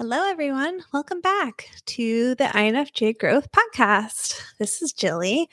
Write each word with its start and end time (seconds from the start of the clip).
Hello, 0.00 0.30
everyone. 0.30 0.82
Welcome 0.94 1.20
back 1.20 1.68
to 1.84 2.34
the 2.36 2.44
INFJ 2.44 3.18
Growth 3.18 3.48
Podcast. 3.52 4.40
This 4.58 4.80
is 4.80 4.94
Jilly. 4.94 5.50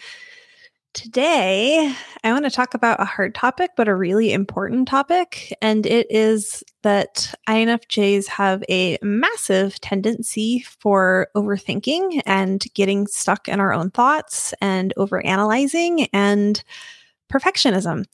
Today, 0.94 1.94
I 2.24 2.32
want 2.32 2.46
to 2.46 2.50
talk 2.50 2.74
about 2.74 3.02
a 3.02 3.04
hard 3.04 3.36
topic, 3.36 3.72
but 3.76 3.90
a 3.90 3.94
really 3.94 4.32
important 4.32 4.88
topic. 4.88 5.54
And 5.62 5.86
it 5.86 6.08
is 6.10 6.64
that 6.84 7.36
INFJs 7.50 8.28
have 8.28 8.64
a 8.70 8.98
massive 9.02 9.82
tendency 9.82 10.66
for 10.80 11.28
overthinking 11.36 12.22
and 12.26 12.64
getting 12.74 13.06
stuck 13.06 13.50
in 13.50 13.60
our 13.60 13.74
own 13.74 13.92
thoughts 13.92 14.54
and 14.62 14.94
overanalyzing 14.98 16.08
and 16.14 16.64
perfectionism. 17.30 18.06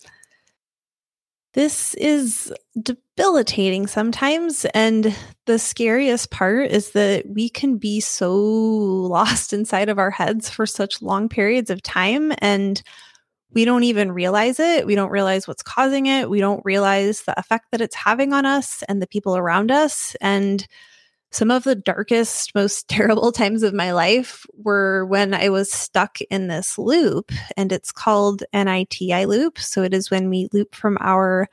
This 1.54 1.94
is 1.96 2.52
debilitating 2.82 3.86
sometimes. 3.86 4.66
And 4.74 5.16
the 5.46 5.60
scariest 5.60 6.32
part 6.32 6.72
is 6.72 6.92
that 6.92 7.28
we 7.30 7.50
can 7.50 7.78
be 7.78 8.00
so 8.00 8.36
lost 8.38 9.54
inside 9.54 9.90
of 9.90 10.00
our 10.00 10.12
heads 10.12 10.50
for 10.50 10.66
such 10.66 11.02
long 11.02 11.30
periods 11.30 11.70
of 11.70 11.82
time. 11.84 12.34
And 12.40 12.82
we 13.52 13.66
don't 13.66 13.84
even 13.84 14.12
realize 14.12 14.60
it. 14.60 14.88
We 14.88 14.96
don't 14.96 15.12
realize 15.12 15.48
what's 15.48 15.62
causing 15.62 16.08
it. 16.08 16.28
We 16.28 16.40
don't 16.40 16.66
realize 16.66 17.22
the 17.22 17.40
effect 17.40 17.68
that 17.72 17.82
it's 17.82 17.96
having 17.96 18.34
on 18.34 18.48
us 18.48 18.84
and 18.90 19.00
the 19.00 19.08
people 19.08 19.38
around 19.38 19.70
us. 19.70 20.16
And 20.22 20.68
some 21.34 21.50
of 21.50 21.64
the 21.64 21.76
darkest, 21.76 22.54
most 22.56 22.88
terrible 22.90 23.32
times 23.32 23.64
of 23.64 23.74
my 23.74 23.92
life 23.92 24.46
were 24.54 25.06
when 25.06 25.34
I 25.34 25.50
was 25.50 25.72
stuck 25.72 26.22
in 26.22 26.48
this 26.48 26.78
loop, 26.78 27.32
and 27.58 27.72
it's 27.72 27.92
called 27.92 28.44
Ni-Ti 28.54 29.26
loop. 29.26 29.60
So 29.60 29.84
it 29.84 29.94
is 29.94 30.12
when 30.12 30.30
we 30.30 30.48
loop 30.54 30.76
from 30.76 30.98
our 31.02 31.50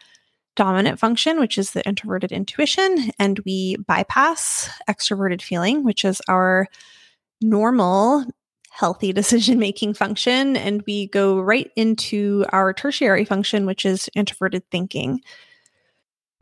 dominant 0.57 0.98
function, 0.98 1.41
which 1.41 1.57
is 1.57 1.71
the 1.71 1.87
introverted 1.87 2.33
intuition, 2.33 3.11
and 3.19 3.38
we 3.41 3.77
bypass 3.87 4.69
extroverted 4.88 5.41
feeling, 5.41 5.85
which 5.85 6.05
is 6.05 6.21
our 6.29 6.66
normal 7.41 8.27
healthy 8.71 9.12
decision 9.15 9.59
making 9.59 9.95
function, 9.95 10.57
and 10.57 10.83
we 10.87 11.07
go 11.09 11.40
right 11.40 11.71
into 11.77 12.45
our 12.52 12.73
tertiary 12.74 13.24
function, 13.24 13.65
which 13.65 13.87
is 13.87 14.10
introverted 14.15 14.62
thinking 14.71 15.21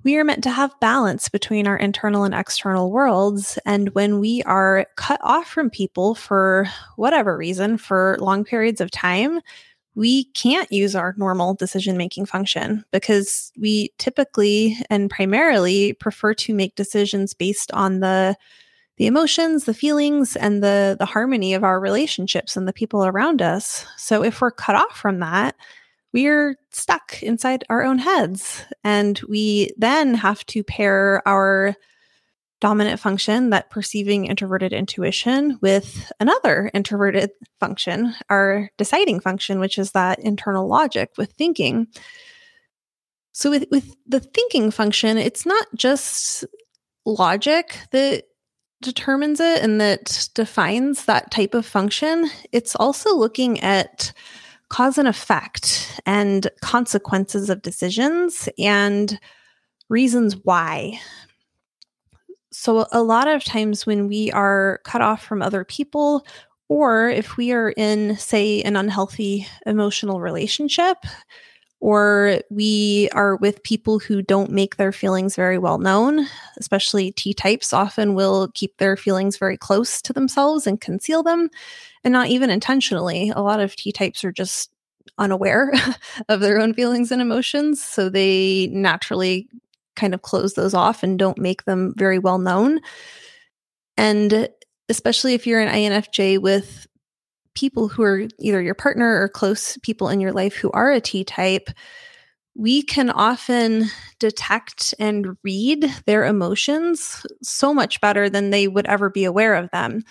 we 0.05 0.17
are 0.17 0.25
meant 0.25 0.45
to 0.45 0.51
have 0.51 0.79
balance 0.81 1.29
between 1.29 1.67
our 1.67 1.77
internal 1.77 2.25
and 2.25 2.35
external 2.35 2.91
worlds. 2.91 3.59
And 3.67 3.95
when 3.95 4.21
we 4.21 4.43
are 4.45 4.87
cut 4.97 5.21
off 5.23 5.49
from 5.49 5.71
people 5.71 6.15
for 6.15 6.67
whatever 6.97 7.37
reason, 7.37 7.79
for 7.79 8.17
long 8.21 8.45
periods 8.45 8.81
of 8.81 8.91
time, 8.91 9.41
we 9.95 10.25
can't 10.27 10.71
use 10.71 10.95
our 10.95 11.15
normal 11.17 11.55
decision 11.55 11.97
making 11.97 12.27
function 12.27 12.85
because 12.93 13.51
we 13.59 13.91
typically 13.99 14.77
and 14.89 15.11
primarily 15.11 15.95
prefer 15.95 16.35
to 16.35 16.55
make 16.55 16.77
decisions 16.77 17.35
based 17.35 17.73
on 17.73 18.01
the 18.01 18.37
the 18.97 19.07
emotions, 19.07 19.65
the 19.65 19.75
feelings, 19.75 20.37
and 20.37 20.63
the 20.63 20.97
the 20.99 21.07
harmony 21.07 21.55
of 21.55 21.65
our 21.65 21.81
relationships 21.81 22.57
and 22.57 22.69
the 22.69 22.73
people 22.73 23.05
around 23.05 23.43
us. 23.43 23.85
So 23.97 24.23
if 24.23 24.41
we're 24.41 24.53
cut 24.53 24.77
off 24.77 24.97
from 24.97 25.19
that, 25.19 25.57
we're 26.13 26.57
stuck 26.71 27.23
inside 27.23 27.65
our 27.69 27.85
own 27.85 27.99
heads. 27.99 28.65
And 28.85 29.21
we 29.29 29.71
then 29.77 30.15
have 30.15 30.45
to 30.47 30.65
pair 30.65 31.23
our 31.27 31.75
dominant 32.61 32.99
function, 32.99 33.51
that 33.51 33.71
perceiving 33.71 34.27
introverted 34.27 34.73
intuition, 34.73 35.59
with 35.63 36.11
another 36.19 36.71
introverted 36.75 37.31
function, 37.61 38.15
our 38.29 38.69
deciding 38.77 39.21
function, 39.21 39.61
which 39.61 39.79
is 39.79 39.93
that 39.93 40.19
internal 40.19 40.67
logic 40.67 41.13
with 41.17 41.33
thinking. 41.33 41.87
So, 43.33 43.51
with, 43.51 43.67
with 43.71 43.95
the 44.07 44.19
thinking 44.19 44.73
function, 44.73 45.19
it's 45.19 45.47
not 45.47 45.67
just 45.77 46.45
logic 47.05 47.79
that 47.93 48.25
determines 48.83 49.41
it 49.41 49.63
and 49.63 49.81
that 49.81 50.29
defines 50.35 51.05
that 51.05 51.31
type 51.31 51.55
of 51.55 51.67
function, 51.67 52.29
it's 52.53 52.75
also 52.77 53.17
looking 53.17 53.61
at 53.61 54.13
cause 54.69 54.99
and 54.99 55.09
effect 55.09 56.01
and 56.07 56.51
consequences 56.61 57.51
of 57.51 57.63
decisions 57.63 58.49
and 58.59 59.19
reasons 59.89 60.37
why. 60.45 61.01
So, 62.51 62.87
a 62.93 63.03
lot 63.03 63.29
of 63.29 63.45
times 63.45 63.87
when 63.87 64.09
we 64.09 64.31
are 64.33 64.81
cut 64.85 65.01
off 65.01 65.25
from 65.25 65.43
other 65.43 65.65
people, 65.65 66.27
or 66.69 67.09
if 67.09 67.37
we 67.37 67.53
are 67.53 67.71
in, 67.71 68.17
say, 68.17 68.63
an 68.63 68.77
unhealthy 68.77 69.47
emotional 69.65 70.21
relationship, 70.21 70.99
or 71.81 72.41
we 72.51 73.09
are 73.13 73.37
with 73.37 73.63
people 73.63 73.99
who 73.99 74.21
don't 74.21 74.51
make 74.51 74.77
their 74.77 74.93
feelings 74.93 75.37
very 75.37 75.59
well 75.59 75.79
known, 75.79 76.27
especially 76.59 77.13
T 77.13 77.33
types 77.33 77.73
often 77.73 78.15
will 78.15 78.49
keep 78.55 78.77
their 78.79 78.97
feelings 78.97 79.37
very 79.37 79.57
close 79.57 80.03
to 80.03 80.13
themselves 80.13 80.67
and 80.67 80.81
conceal 80.81 81.23
them, 81.23 81.51
and 82.05 82.13
not 82.13 82.29
even 82.29 82.51
intentionally. 82.51 83.31
A 83.35 83.43
lot 83.43 83.61
of 83.61 83.77
T 83.77 83.93
types 83.93 84.25
are 84.25 84.33
just 84.33 84.71
unaware 85.19 85.73
of 86.29 86.41
their 86.41 86.61
own 86.61 86.75
feelings 86.75 87.11
and 87.11 87.23
emotions. 87.23 87.83
So 87.83 88.09
they 88.09 88.69
naturally 88.73 89.49
kind 89.97 90.15
of 90.15 90.23
close 90.23 90.55
those 90.55 90.75
off 90.75 91.03
and 91.03 91.19
don't 91.19 91.39
make 91.39 91.65
them 91.65 91.93
very 91.97 92.19
well 92.19 92.39
known. 92.39 92.81
And 93.97 94.49
especially 94.89 95.35
if 95.35 95.47
you're 95.47 95.61
an 95.61 95.75
INFJ 95.75 96.41
with 96.41 96.87
people 97.55 97.89
who 97.89 98.03
are 98.05 98.29
either 98.39 98.63
your 98.63 98.75
partner 98.75 99.21
or 99.21 99.29
close 99.29 99.77
people 99.79 100.09
in 100.09 100.21
your 100.21 100.33
life 100.33 100.55
who 100.55 100.71
are 100.71 100.93
a 100.93 101.01
T 101.01 101.25
type, 101.25 101.69
we 102.55 102.83
can 102.83 103.11
often 103.11 103.87
detect 104.19 104.95
and 104.99 105.37
read 105.43 105.93
their 106.07 106.25
emotions 106.25 107.25
so 107.43 107.75
much 107.75 108.01
better 108.01 108.31
than 108.31 108.51
they 108.51 108.69
would 108.69 108.87
ever 108.87 109.11
be 109.11 109.25
aware 109.25 109.55
of 109.55 109.71
them. 109.71 110.03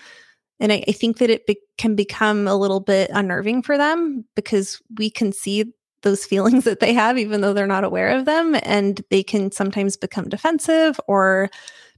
And 0.60 0.72
I, 0.72 0.84
I 0.88 0.92
think 0.92 1.18
that 1.18 1.30
it 1.30 1.46
be- 1.46 1.60
can 1.76 1.94
become 1.94 2.48
a 2.48 2.56
little 2.56 2.80
bit 2.80 3.10
unnerving 3.12 3.62
for 3.62 3.78
them 3.78 4.24
because 4.34 4.80
we 4.96 5.10
can 5.10 5.32
see 5.32 5.72
those 6.02 6.24
feelings 6.24 6.64
that 6.64 6.80
they 6.80 6.92
have, 6.94 7.18
even 7.18 7.40
though 7.40 7.52
they're 7.52 7.66
not 7.66 7.84
aware 7.84 8.16
of 8.16 8.24
them. 8.24 8.56
And 8.62 9.02
they 9.10 9.22
can 9.22 9.50
sometimes 9.52 9.96
become 9.96 10.28
defensive 10.28 11.00
or 11.08 11.50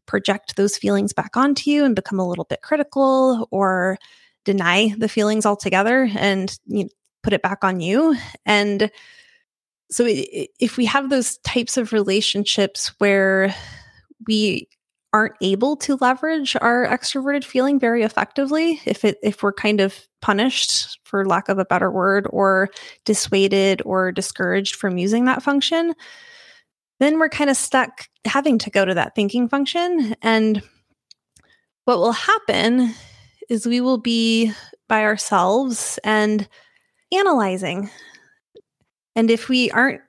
project 0.07 0.57
those 0.57 0.77
feelings 0.77 1.13
back 1.13 1.37
onto 1.37 1.71
you 1.71 1.85
and 1.85 1.95
become 1.95 2.19
a 2.19 2.29
little 2.29 2.45
bit 2.45 2.63
critical 2.63 3.49
or 3.51 3.97
deny 4.45 4.93
the 4.99 5.09
feelings 5.09 5.47
altogether 5.47 6.11
and 6.17 6.59
you 6.67 6.85
know, 6.85 6.91
put 7.23 7.33
it 7.33 7.43
back 7.43 7.63
on 7.63 7.81
you. 7.81 8.17
And 8.47 8.91
so, 9.91 10.05
if 10.07 10.77
we 10.77 10.87
have 10.87 11.11
those 11.11 11.39
types 11.39 11.77
of 11.77 11.93
relationships 11.93 12.93
where 12.99 13.55
we 14.27 14.69
aren't 15.13 15.35
able 15.41 15.77
to 15.77 15.97
leverage 15.97 16.57
our 16.61 16.87
extroverted 16.87 17.45
feeling 17.45 17.81
very 17.81 18.03
effectively 18.03 18.81
if 18.87 19.05
it 19.05 19.19
if 19.23 19.43
we're 19.43 19.53
kind 19.53 19.81
of 19.81 20.07
punished 20.23 21.01
for 21.05 21.25
lack 21.25 21.49
of 21.49 21.59
a 21.59 21.65
better 21.65 21.91
word 21.91 22.29
or 22.31 22.69
dissuaded 23.05 23.83
or 23.85 24.13
discouraged 24.13 24.77
from 24.77 24.99
using 24.99 25.25
that 25.25 25.43
function 25.43 25.95
then 27.01 27.19
we're 27.19 27.31
kind 27.31 27.51
of 27.51 27.57
stuck 27.57 28.09
having 28.27 28.59
to 28.59 28.71
go 28.71 28.85
to 28.85 28.95
that 28.95 29.15
thinking 29.15 29.49
function. 29.49 30.15
And 30.23 30.63
what 31.87 31.99
will 31.99 32.13
happen 32.13 32.95
is 33.49 33.67
we 33.67 33.81
will 33.81 33.99
be 33.99 34.53
by 34.89 35.03
ourselves 35.03 35.99
and 36.05 36.47
analyzing. 37.13 37.91
And 39.17 39.31
if 39.31 39.49
we 39.49 39.71
aren't 39.71 40.03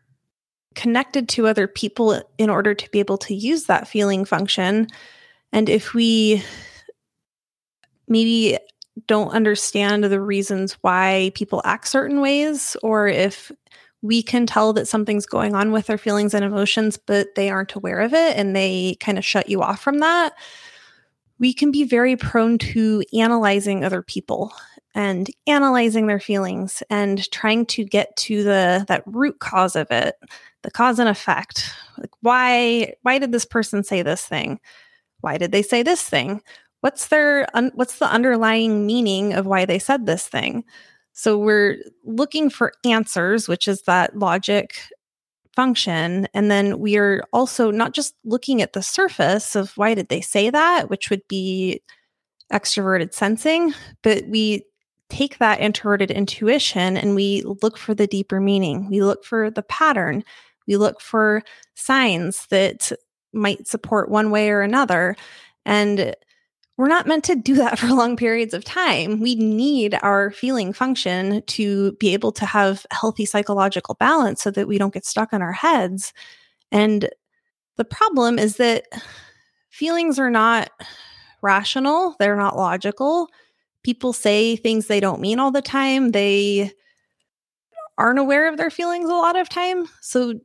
connected 0.76 1.28
to 1.30 1.48
other 1.48 1.68
people 1.68 2.22
in 2.38 2.50
order 2.50 2.74
to 2.74 2.90
be 2.92 3.00
able 3.00 3.18
to 3.18 3.36
use 3.36 3.66
that 3.66 3.88
feeling 3.88 4.26
function. 4.26 4.88
And 5.52 5.70
if 5.70 5.94
we 5.94 6.44
maybe 8.08 8.58
don't 9.08 9.30
understand 9.30 10.04
the 10.04 10.22
reasons 10.22 10.74
why 10.81 11.31
people 11.36 11.62
act 11.66 11.88
certain 11.88 12.22
ways, 12.22 12.76
or 12.84 13.08
if 13.08 13.52
we 14.02 14.24
can 14.24 14.46
tell 14.46 14.74
that 14.74 14.88
something's 14.88 15.26
going 15.26 15.56
on 15.56 15.72
with 15.72 15.88
their 15.88 15.98
feelings 15.98 16.34
and 16.34 16.44
emotions, 16.44 16.98
but 16.98 17.36
they 17.36 17.50
aren't 17.50 17.76
aware 17.76 18.00
of 18.00 18.14
it 18.14 18.36
and 18.38 18.56
they 18.56 18.98
kind 19.00 19.18
of 19.18 19.26
shut 19.26 19.50
you 19.50 19.62
off 19.62 19.81
from 19.81 20.00
that, 20.00 20.34
we 21.40 21.54
can 21.54 21.72
be 21.72 21.84
very 21.84 22.16
prone 22.16 22.57
to 22.57 23.04
analyzing 23.13 23.84
other 23.84 24.01
people 24.01 24.54
and 24.94 25.30
analyzing 25.48 26.07
their 26.07 26.19
feelings 26.19 26.84
and 26.90 27.30
trying 27.31 27.66
to 27.66 27.84
get 27.84 28.16
to 28.18 28.44
the 28.44 28.86
that 28.88 29.04
root 29.06 29.40
cause 29.40 29.75
of 29.75 29.90
it 29.90 30.16
the 30.63 30.72
cause 30.72 31.00
and 31.00 31.10
effect. 31.10 31.74
Like 31.98 32.12
why 32.22 32.94
why 33.02 33.19
did 33.19 33.31
this 33.31 33.46
person 33.46 33.84
say 33.84 34.02
this 34.02 34.25
thing? 34.25 34.60
Why 35.22 35.38
did 35.38 35.52
they 35.52 35.62
say 35.62 35.84
this 35.84 36.02
thing? 36.08 36.42
What's 36.81 37.08
their 37.08 37.48
un, 37.56 37.72
what's 37.75 38.00
the 38.00 38.12
underlying 38.12 38.86
meaning 38.86 39.34
of 39.34 39.46
why 39.46 39.66
they 39.66 39.80
said 39.80 40.06
this 40.06 40.28
thing? 40.28 40.63
So 41.13 41.38
we're 41.38 41.78
looking 42.06 42.50
for 42.50 42.74
answers 42.86 43.48
which 43.48 43.68
is 43.68 43.84
that 43.84 44.18
logic 44.18 44.80
function. 45.56 46.28
And 46.34 46.50
then 46.50 46.80
we 46.80 46.98
are 46.98 47.24
also 47.34 47.72
not 47.72 47.94
just 47.94 48.16
looking 48.24 48.62
at 48.62 48.74
the 48.74 48.81
surface 48.81 49.56
of 49.56 49.72
why 49.78 49.94
did 49.94 50.10
they 50.10 50.22
say 50.22 50.50
that 50.50 50.90
which 50.90 51.10
would 51.10 51.28
be 51.28 51.81
extroverted 52.52 53.14
sensing 53.14 53.74
but 54.02 54.25
we 54.28 54.66
take 55.12 55.38
that 55.38 55.60
introverted 55.60 56.10
intuition 56.10 56.96
and 56.98 57.16
we 57.16 57.44
look 57.62 57.78
for 57.78 57.94
the 57.94 58.07
deeper 58.07 58.40
meaning. 58.40 58.90
We 58.90 59.02
look 59.02 59.25
for 59.25 59.52
the 59.52 59.62
pattern 59.64 60.24
we 60.71 60.77
look 60.77 61.01
for 61.01 61.44
signs 61.75 62.47
that 62.47 62.94
might 63.33 63.68
support 63.68 64.09
one 64.09 64.31
way 64.31 64.50
or 64.50 64.62
another. 64.62 65.18
And 65.65 66.15
we're 66.77 66.88
not 66.88 67.07
meant 67.07 67.25
to 67.25 67.35
do 67.35 67.56
that 67.56 67.77
for 67.77 67.88
long 67.88 68.15
periods 68.15 68.53
of 68.53 68.63
time. 68.63 69.19
We 69.19 69.35
need 69.35 70.00
our 70.01 70.31
feeling 70.31 70.71
function 70.71 71.44
to 71.47 71.91
be 71.94 72.13
able 72.13 72.31
to 72.33 72.45
have 72.45 72.85
healthy 72.89 73.25
psychological 73.25 73.95
balance 73.95 74.41
so 74.41 74.50
that 74.51 74.68
we 74.68 74.77
don't 74.77 74.94
get 74.94 75.06
stuck 75.06 75.33
in 75.33 75.41
our 75.41 75.51
heads. 75.51 76.13
And 76.71 77.09
the 77.75 77.83
problem 77.85 78.39
is 78.39 78.56
that 78.57 78.85
feelings 79.69 80.19
are 80.19 80.31
not 80.31 80.69
rational, 81.41 82.15
they're 82.18 82.38
not 82.38 82.56
logical. 82.56 83.27
People 83.83 84.13
say 84.13 84.56
things 84.56 84.88
they 84.88 85.01
don't 85.01 85.19
mean 85.19 85.39
all 85.39 85.51
the 85.51 85.62
time. 85.62 86.12
They 86.12 86.71
aren't 87.97 88.19
aware 88.19 88.47
of 88.47 88.57
their 88.57 88.69
feelings 88.69 89.09
a 89.09 89.13
lot 89.13 89.35
of 89.35 89.50
time. 89.50 89.88
So 90.01 90.39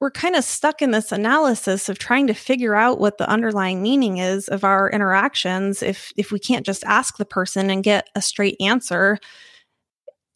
we're 0.00 0.10
kind 0.10 0.36
of 0.36 0.44
stuck 0.44 0.82
in 0.82 0.90
this 0.90 1.12
analysis 1.12 1.88
of 1.88 1.98
trying 1.98 2.26
to 2.28 2.34
figure 2.34 2.74
out 2.74 3.00
what 3.00 3.18
the 3.18 3.28
underlying 3.28 3.82
meaning 3.82 4.18
is 4.18 4.48
of 4.48 4.64
our 4.64 4.90
interactions 4.90 5.82
if 5.82 6.12
if 6.16 6.30
we 6.32 6.38
can't 6.38 6.66
just 6.66 6.84
ask 6.84 7.16
the 7.16 7.24
person 7.24 7.70
and 7.70 7.84
get 7.84 8.08
a 8.14 8.22
straight 8.22 8.56
answer. 8.60 9.18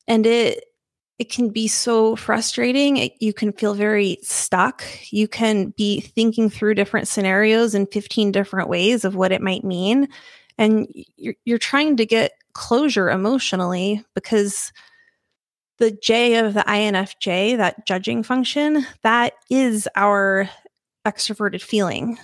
And 0.06 0.26
it 0.26 0.64
it 1.18 1.30
can 1.30 1.50
be 1.50 1.66
so 1.66 2.14
frustrating 2.14 2.96
it, 2.96 3.12
you 3.20 3.32
can 3.32 3.52
feel 3.52 3.74
very 3.74 4.18
stuck. 4.22 4.84
You 5.10 5.26
can 5.26 5.70
be 5.70 6.00
thinking 6.00 6.48
through 6.48 6.74
different 6.74 7.08
scenarios 7.08 7.74
in 7.74 7.86
15 7.86 8.30
different 8.30 8.68
ways 8.68 9.04
of 9.04 9.16
what 9.16 9.32
it 9.32 9.42
might 9.42 9.64
mean 9.64 10.08
and 10.58 10.88
you're, 11.16 11.34
you're 11.44 11.58
trying 11.58 11.96
to 11.96 12.04
get 12.04 12.32
closure 12.52 13.08
emotionally 13.08 14.04
because 14.14 14.72
the 15.78 15.92
J 15.92 16.36
of 16.36 16.54
the 16.54 16.60
INFJ, 16.60 17.56
that 17.56 17.86
judging 17.86 18.22
function, 18.22 18.86
that 19.02 19.34
is 19.50 19.88
our 19.94 20.50
extroverted 21.06 21.62
feeling. 21.62 22.18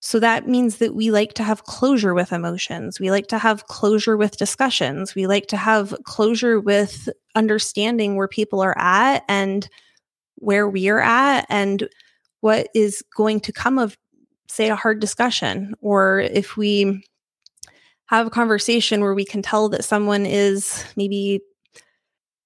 So 0.00 0.18
that 0.18 0.48
means 0.48 0.78
that 0.78 0.94
we 0.94 1.10
like 1.10 1.34
to 1.34 1.42
have 1.42 1.64
closure 1.64 2.14
with 2.14 2.32
emotions. 2.32 2.98
We 2.98 3.10
like 3.10 3.26
to 3.28 3.38
have 3.38 3.66
closure 3.66 4.16
with 4.16 4.38
discussions. 4.38 5.14
We 5.14 5.26
like 5.26 5.46
to 5.48 5.58
have 5.58 5.94
closure 6.04 6.58
with 6.58 7.10
understanding 7.34 8.16
where 8.16 8.28
people 8.28 8.62
are 8.62 8.76
at 8.78 9.24
and 9.28 9.68
where 10.36 10.68
we 10.68 10.88
are 10.88 11.00
at 11.00 11.44
and 11.50 11.86
what 12.40 12.68
is 12.74 13.02
going 13.14 13.40
to 13.40 13.52
come 13.52 13.78
of, 13.78 13.98
say, 14.48 14.70
a 14.70 14.76
hard 14.76 15.00
discussion. 15.00 15.74
Or 15.82 16.20
if 16.20 16.56
we 16.56 17.04
have 18.06 18.26
a 18.26 18.30
conversation 18.30 19.02
where 19.02 19.14
we 19.14 19.26
can 19.26 19.42
tell 19.42 19.68
that 19.68 19.84
someone 19.84 20.24
is 20.24 20.82
maybe 20.96 21.42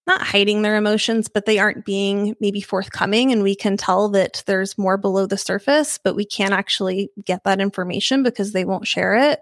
not 0.06 0.23
hiding 0.23 0.62
their 0.62 0.77
emotions, 0.77 1.29
but 1.29 1.47
they 1.47 1.59
aren't 1.59 1.85
being 1.85 2.37
maybe 2.41 2.61
forthcoming. 2.61 3.33
And 3.33 3.43
we 3.43 3.55
can 3.55 3.77
tell 3.77 4.09
that 4.11 4.43
there's 4.47 4.77
more 4.77 4.97
below 4.97 5.27
the 5.27 5.39
surface, 5.39 5.99
but 5.99 6.15
we 6.15 6.25
can't 6.25 6.53
actually 6.53 7.11
get 7.25 7.45
that 7.45 7.61
information 7.61 8.23
because 8.23 8.53
they 8.53 8.65
won't 8.65 8.87
share 8.87 9.15
it. 9.15 9.41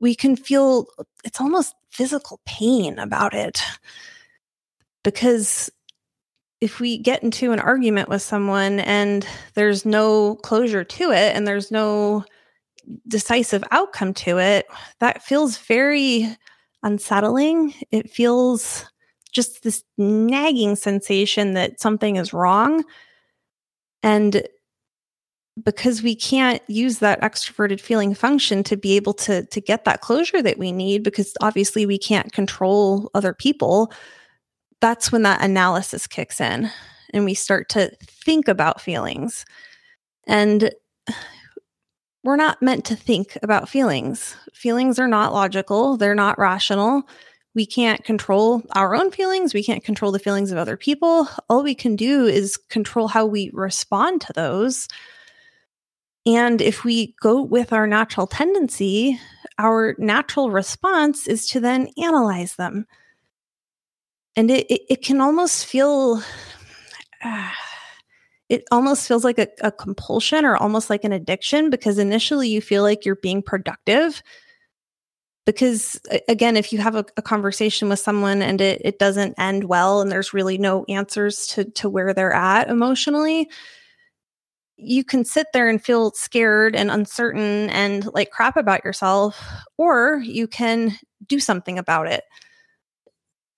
We 0.00 0.14
can 0.14 0.34
feel 0.34 0.86
it's 1.24 1.40
almost 1.40 1.76
physical 1.90 2.40
pain 2.44 2.98
about 2.98 3.34
it. 3.34 3.62
Because 5.04 5.70
if 6.60 6.80
we 6.80 6.98
get 6.98 7.22
into 7.22 7.52
an 7.52 7.60
argument 7.60 8.08
with 8.08 8.22
someone 8.22 8.80
and 8.80 9.26
there's 9.54 9.84
no 9.84 10.36
closure 10.36 10.84
to 10.84 11.10
it 11.10 11.36
and 11.36 11.46
there's 11.46 11.70
no 11.70 12.24
decisive 13.08 13.62
outcome 13.70 14.14
to 14.14 14.38
it, 14.38 14.66
that 14.98 15.22
feels 15.22 15.58
very 15.58 16.36
unsettling. 16.82 17.74
It 17.90 18.10
feels 18.10 18.84
just 19.32 19.62
this 19.62 19.82
nagging 19.98 20.76
sensation 20.76 21.54
that 21.54 21.80
something 21.80 22.16
is 22.16 22.32
wrong. 22.32 22.84
And 24.02 24.46
because 25.62 26.02
we 26.02 26.14
can't 26.14 26.62
use 26.68 27.00
that 27.00 27.20
extroverted 27.20 27.80
feeling 27.80 28.14
function 28.14 28.62
to 28.64 28.76
be 28.76 28.96
able 28.96 29.12
to 29.12 29.44
to 29.46 29.60
get 29.60 29.84
that 29.84 30.00
closure 30.00 30.40
that 30.40 30.58
we 30.58 30.72
need 30.72 31.02
because 31.02 31.34
obviously 31.42 31.84
we 31.84 31.98
can't 31.98 32.32
control 32.32 33.10
other 33.12 33.34
people 33.34 33.92
that's 34.80 35.12
when 35.12 35.22
that 35.22 35.42
analysis 35.42 36.06
kicks 36.06 36.40
in 36.40 36.70
and 37.12 37.24
we 37.24 37.34
start 37.34 37.68
to 37.70 37.90
think 38.02 38.48
about 38.48 38.80
feelings. 38.80 39.44
And 40.26 40.72
we're 42.24 42.36
not 42.36 42.62
meant 42.62 42.84
to 42.86 42.96
think 42.96 43.36
about 43.42 43.68
feelings. 43.68 44.36
Feelings 44.54 44.98
are 44.98 45.08
not 45.08 45.32
logical. 45.32 45.96
They're 45.96 46.14
not 46.14 46.38
rational 46.38 47.02
we 47.54 47.66
can't 47.66 48.02
control 48.04 48.62
our 48.74 48.94
own 48.94 49.10
feelings. 49.10 49.52
We 49.52 49.62
can't 49.62 49.84
control 49.84 50.10
the 50.10 50.18
feelings 50.18 50.52
of 50.52 50.58
other 50.58 50.76
people. 50.76 51.28
All 51.48 51.62
we 51.62 51.74
can 51.74 51.96
do 51.96 52.24
is 52.24 52.56
control 52.56 53.08
how 53.08 53.26
we 53.26 53.50
respond 53.52 54.22
to 54.22 54.32
those. 54.32 54.88
And 56.24 56.62
if 56.62 56.84
we 56.84 57.14
go 57.20 57.42
with 57.42 57.72
our 57.72 57.86
natural 57.86 58.26
tendency, 58.26 59.20
our 59.58 59.94
natural 59.98 60.50
response 60.50 61.26
is 61.26 61.46
to 61.48 61.60
then 61.60 61.88
analyze 61.98 62.56
them. 62.56 62.86
And 64.34 64.50
it, 64.50 64.66
it, 64.70 64.82
it 64.88 65.02
can 65.02 65.20
almost 65.20 65.66
feel, 65.66 66.22
uh, 67.22 67.50
it 68.48 68.64
almost 68.70 69.08
feels 69.08 69.24
like 69.24 69.38
a, 69.38 69.48
a 69.62 69.72
compulsion 69.72 70.44
or 70.44 70.56
almost 70.56 70.90
like 70.90 71.04
an 71.04 71.12
addiction 71.12 71.70
because 71.70 71.98
initially 71.98 72.48
you 72.48 72.60
feel 72.60 72.82
like 72.82 73.04
you're 73.04 73.16
being 73.16 73.42
productive 73.42 74.22
because 75.44 76.00
again 76.28 76.56
if 76.56 76.72
you 76.72 76.78
have 76.78 76.94
a, 76.94 77.04
a, 77.16 77.22
conversation 77.22 77.88
with 77.88 77.98
someone 77.98 78.42
and 78.42 78.60
it, 78.60 78.80
it 78.84 78.98
doesn't 78.98 79.34
end 79.38 79.64
well 79.64 80.00
and 80.00 80.10
there's 80.10 80.32
really 80.32 80.58
no 80.58 80.84
answers 80.88 81.46
to 81.48 81.64
to 81.64 81.88
where 81.88 82.14
they're 82.14 82.32
at 82.32 82.68
emotionally 82.68 83.48
you 84.82 85.04
can 85.04 85.24
sit 85.24 85.46
there 85.52 85.68
and 85.68 85.82
feel 85.82 86.10
scared 86.12 86.74
and 86.74 86.90
uncertain 86.90 87.70
and 87.70 88.08
like 88.14 88.30
crap 88.30 88.56
about 88.56 88.84
yourself 88.84 89.40
or 89.78 90.20
you 90.24 90.48
can 90.48 90.98
do 91.26 91.38
something 91.38 91.78
about 91.78 92.08
it. 92.08 92.24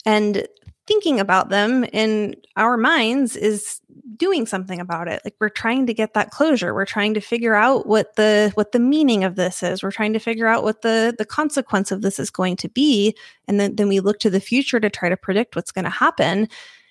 And 0.04 0.46
thinking 0.86 1.18
about 1.18 1.48
them 1.48 1.84
in 1.92 2.34
our 2.56 2.76
minds 2.76 3.36
is 3.36 3.80
doing 4.16 4.46
something 4.46 4.80
about 4.80 5.08
it 5.08 5.20
like 5.24 5.34
we're 5.40 5.48
trying 5.48 5.86
to 5.86 5.94
get 5.94 6.14
that 6.14 6.30
closure 6.30 6.74
we're 6.74 6.84
trying 6.84 7.14
to 7.14 7.20
figure 7.20 7.54
out 7.54 7.86
what 7.86 8.14
the 8.16 8.52
what 8.54 8.72
the 8.72 8.78
meaning 8.78 9.24
of 9.24 9.34
this 9.34 9.62
is 9.62 9.82
we're 9.82 9.90
trying 9.90 10.12
to 10.12 10.18
figure 10.18 10.46
out 10.46 10.62
what 10.62 10.82
the 10.82 11.14
the 11.18 11.24
consequence 11.24 11.90
of 11.90 12.02
this 12.02 12.18
is 12.18 12.30
going 12.30 12.54
to 12.54 12.68
be 12.68 13.14
and 13.48 13.58
then 13.58 13.74
then 13.76 13.88
we 13.88 14.00
look 14.00 14.18
to 14.18 14.30
the 14.30 14.40
future 14.40 14.78
to 14.78 14.90
try 14.90 15.08
to 15.08 15.16
predict 15.16 15.56
what's 15.56 15.72
going 15.72 15.84
to 15.84 15.90
happen 15.90 16.48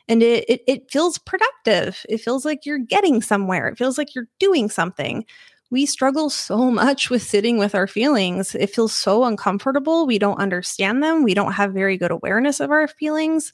and 0.07 0.21
it, 0.21 0.43
it 0.49 0.61
it 0.67 0.91
feels 0.91 1.17
productive 1.19 2.05
it 2.09 2.17
feels 2.17 2.45
like 2.45 2.65
you're 2.65 2.79
getting 2.79 3.21
somewhere 3.21 3.67
it 3.67 3.77
feels 3.77 3.97
like 3.97 4.15
you're 4.15 4.27
doing 4.39 4.69
something 4.69 5.25
we 5.73 5.87
struggle 5.87 6.29
so 6.29 6.69
much 6.71 7.09
with 7.09 7.23
sitting 7.23 7.57
with 7.57 7.75
our 7.75 7.87
feelings. 7.87 8.55
It 8.55 8.69
feels 8.69 8.93
so 8.93 9.25
uncomfortable. 9.25 10.05
We 10.05 10.19
don't 10.19 10.39
understand 10.39 11.03
them. 11.03 11.23
We 11.23 11.33
don't 11.33 11.51
have 11.53 11.73
very 11.73 11.97
good 11.97 12.11
awareness 12.11 12.61
of 12.61 12.71
our 12.71 12.87
feelings. 12.87 13.51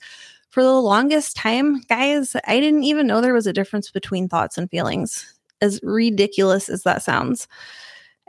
For 0.49 0.63
the 0.63 0.73
longest 0.73 1.35
time, 1.35 1.81
guys, 1.81 2.35
I 2.45 2.59
didn't 2.59 2.83
even 2.83 3.07
know 3.07 3.21
there 3.21 3.33
was 3.33 3.47
a 3.47 3.53
difference 3.53 3.91
between 3.91 4.27
thoughts 4.27 4.57
and 4.57 4.69
feelings, 4.69 5.33
as 5.61 5.79
ridiculous 5.83 6.69
as 6.69 6.83
that 6.83 7.03
sounds. 7.03 7.47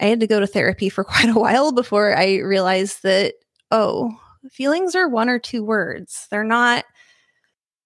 I 0.01 0.07
had 0.07 0.21
to 0.21 0.27
go 0.27 0.41
to 0.41 0.47
therapy 0.47 0.89
for 0.89 1.05
quite 1.05 1.31
a 1.31 1.39
while 1.39 1.73
before 1.73 2.17
I 2.17 2.39
realized 2.39 3.03
that, 3.03 3.35
oh, 3.71 4.13
feelings 4.51 4.95
are 4.95 5.09
one 5.09 5.29
or 5.29 5.39
two 5.39 5.65
words. 5.65 6.27
They're 6.31 6.45
not 6.45 6.85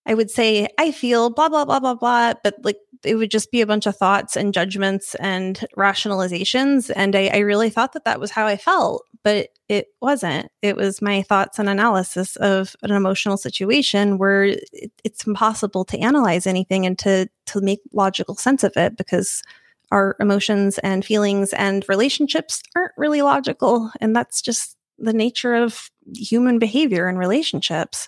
I 0.07 0.15
would 0.15 0.31
say, 0.31 0.69
I 0.79 0.93
feel 0.93 1.31
blah, 1.31 1.49
blah, 1.49 1.65
blah, 1.65 1.81
blah, 1.81 1.95
blah. 1.95 2.35
But 2.43 2.57
like 2.63 2.79
it 3.05 3.17
would 3.17 3.31
just 3.31 3.51
be 3.51 3.61
a 3.61 3.67
bunch 3.67 3.87
of 3.87 3.97
thoughts 3.97 4.37
and 4.37 4.53
judgments 4.55 5.15
and 5.17 5.65
rationalizations. 5.77 6.91
And 6.95 7.17
I, 7.17 7.31
I 7.33 7.39
really 7.39 7.71
thought 7.71 7.93
that 7.93 8.05
that 8.05 8.21
was 8.21 8.31
how 8.31 8.47
I 8.47 8.57
felt, 8.57 9.05
but 9.25 9.49
it 9.69 9.89
wasn't. 10.01 10.49
It 10.63 10.77
was 10.77 11.03
my 11.03 11.23
thoughts 11.23 11.59
and 11.59 11.69
analysis 11.69 12.37
of 12.37 12.77
an 12.83 12.93
emotional 12.93 13.37
situation 13.37 14.19
where 14.19 14.45
it, 14.45 14.93
it's 15.03 15.27
impossible 15.27 15.85
to 15.87 15.99
analyze 15.99 16.47
anything 16.47 16.87
and 16.87 16.99
to, 17.01 17.29
to 17.47 17.61
make 17.61 17.81
logical 17.93 18.37
sense 18.37 18.63
of 18.63 18.77
it 18.77 18.97
because 18.97 19.43
our 19.91 20.17
emotions 20.21 20.79
and 20.79 21.05
feelings 21.05 21.53
and 21.55 21.85
relationships 21.89 22.63
aren't 22.77 22.93
really 22.97 23.23
logical. 23.23 23.91
And 24.01 24.15
that's 24.15 24.43
just 24.43 24.77
the 24.99 25.13
nature 25.13 25.55
of 25.55 25.91
human 26.15 26.59
behavior 26.59 27.09
and 27.09 27.19
relationships 27.19 28.07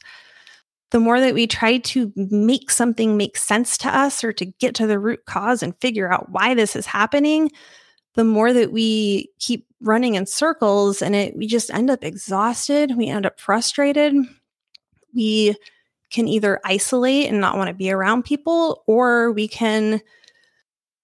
the 0.90 1.00
more 1.00 1.20
that 1.20 1.35
we 1.35 1.46
try 1.46 1.78
to 1.78 2.12
make 2.14 2.70
something 2.70 3.16
make 3.16 3.37
sense 3.37 3.76
to 3.78 3.88
us 3.88 4.23
or 4.23 4.32
to 4.32 4.46
get 4.46 4.75
to 4.76 4.87
the 4.87 4.99
root 4.99 5.25
cause 5.26 5.62
and 5.62 5.78
figure 5.80 6.12
out 6.12 6.30
why 6.30 6.54
this 6.54 6.76
is 6.76 6.87
happening, 6.87 7.50
the 8.16 8.25
more 8.25 8.52
that 8.52 8.73
we 8.73 9.30
keep 9.38 9.66
running 9.80 10.14
in 10.14 10.26
circles 10.26 11.02
and 11.02 11.14
it 11.14 11.37
we 11.37 11.46
just 11.46 11.70
end 11.70 11.90
up 11.90 12.02
exhausted, 12.02 12.96
we 12.96 13.08
end 13.08 13.26
up 13.26 13.38
frustrated. 13.38 14.14
We 15.14 15.54
can 16.11 16.26
either 16.26 16.61
isolate 16.64 17.28
and 17.28 17.40
not 17.40 17.56
want 17.56 17.68
to 17.68 17.75
be 17.75 17.90
around 17.90 18.25
people 18.25 18.82
or 18.87 19.32
we 19.32 19.46
can 19.46 20.00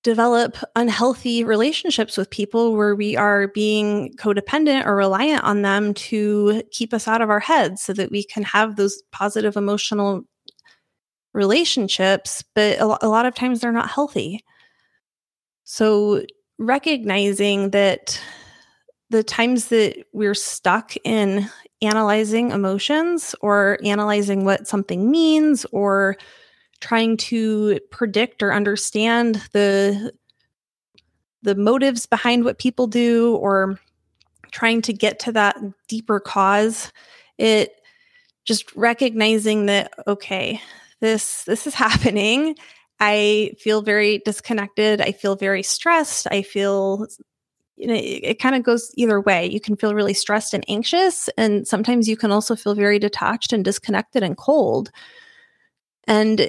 develop 0.02 0.57
unhealthy 0.75 1.45
relationships 1.45 2.16
with 2.16 2.31
people 2.31 2.75
where 2.75 2.95
we 2.95 3.16
are 3.16 3.49
being 3.49 4.12
codependent 4.14 4.87
or 4.87 4.97
reliant 4.97 5.45
on 5.45 5.62
them 5.62 5.95
to 5.95 6.62
keep 6.73 6.92
us 6.92 7.07
out 7.07 7.23
of 7.23 7.31
our 7.31 7.40
heads 7.40 7.83
so 7.83 7.92
that 7.92 8.11
we 8.11 8.25
can 8.25 8.42
have 8.42 8.76
those 8.76 9.02
positive 9.12 9.57
emotional 9.57 10.23
relationships 11.35 12.42
but 12.54 12.78
a, 12.81 13.09
lot 13.09 13.26
of 13.26 13.35
times 13.35 13.61
they're 13.61 13.73
not 13.73 13.90
healthy 13.90 14.45
so 15.64 16.23
recognizing 16.59 17.71
that 17.71 18.21
the 19.11 19.23
times 19.23 19.69
that 19.69 20.05
we're 20.13 20.35
stuck 20.35 20.95
in 21.05 21.49
analyzing 21.83 22.51
emotions 22.51 23.35
or 23.41 23.79
analyzing 23.85 24.45
what 24.45 24.67
something 24.67 25.11
means 25.11 25.67
or 25.73 26.17
trying 26.81 27.17
to 27.17 27.79
predict 27.91 28.43
or 28.43 28.53
understand 28.53 29.43
the 29.53 30.13
the 31.43 31.55
motives 31.57 32.07
behind 32.07 32.45
what 32.45 32.59
people 32.59 32.87
do 32.87 33.37
or 33.37 33.79
trying 34.53 34.81
to 34.81 34.93
get 34.93 35.19
to 35.19 35.33
that 35.33 35.57
deeper 35.89 36.21
cause 36.21 36.93
it 37.39 37.81
just 38.45 38.75
recognizing 38.77 39.67
that 39.67 39.93
okay 40.07 40.61
this 41.01 41.45
this 41.45 41.67
is 41.67 41.75
happening 41.87 42.55
i 43.03 43.53
feel 43.59 43.83
very 43.83 44.19
disconnected. 44.25 45.01
I 45.01 45.11
feel 45.13 45.35
very 45.35 45.63
stressed. 45.65 46.29
I 46.31 46.43
feel 46.43 47.07
you 47.77 47.89
know, 47.89 47.95
it, 47.95 48.21
it 48.23 48.39
kind 48.39 48.55
of 48.55 48.63
goes 48.63 48.93
either 48.97 49.21
way. 49.21 49.47
You 49.47 49.61
can 49.61 49.77
feel 49.77 49.95
really 49.95 50.15
stressed 50.15 50.55
and 50.55 50.65
anxious 50.69 51.29
and 51.37 51.67
sometimes 51.67 52.09
you 52.09 52.17
can 52.17 52.31
also 52.31 52.55
feel 52.55 52.75
very 52.75 52.99
detached 53.01 53.53
and 53.53 53.65
disconnected 53.65 54.23
and 54.23 54.37
cold. 54.37 54.91
And 56.07 56.49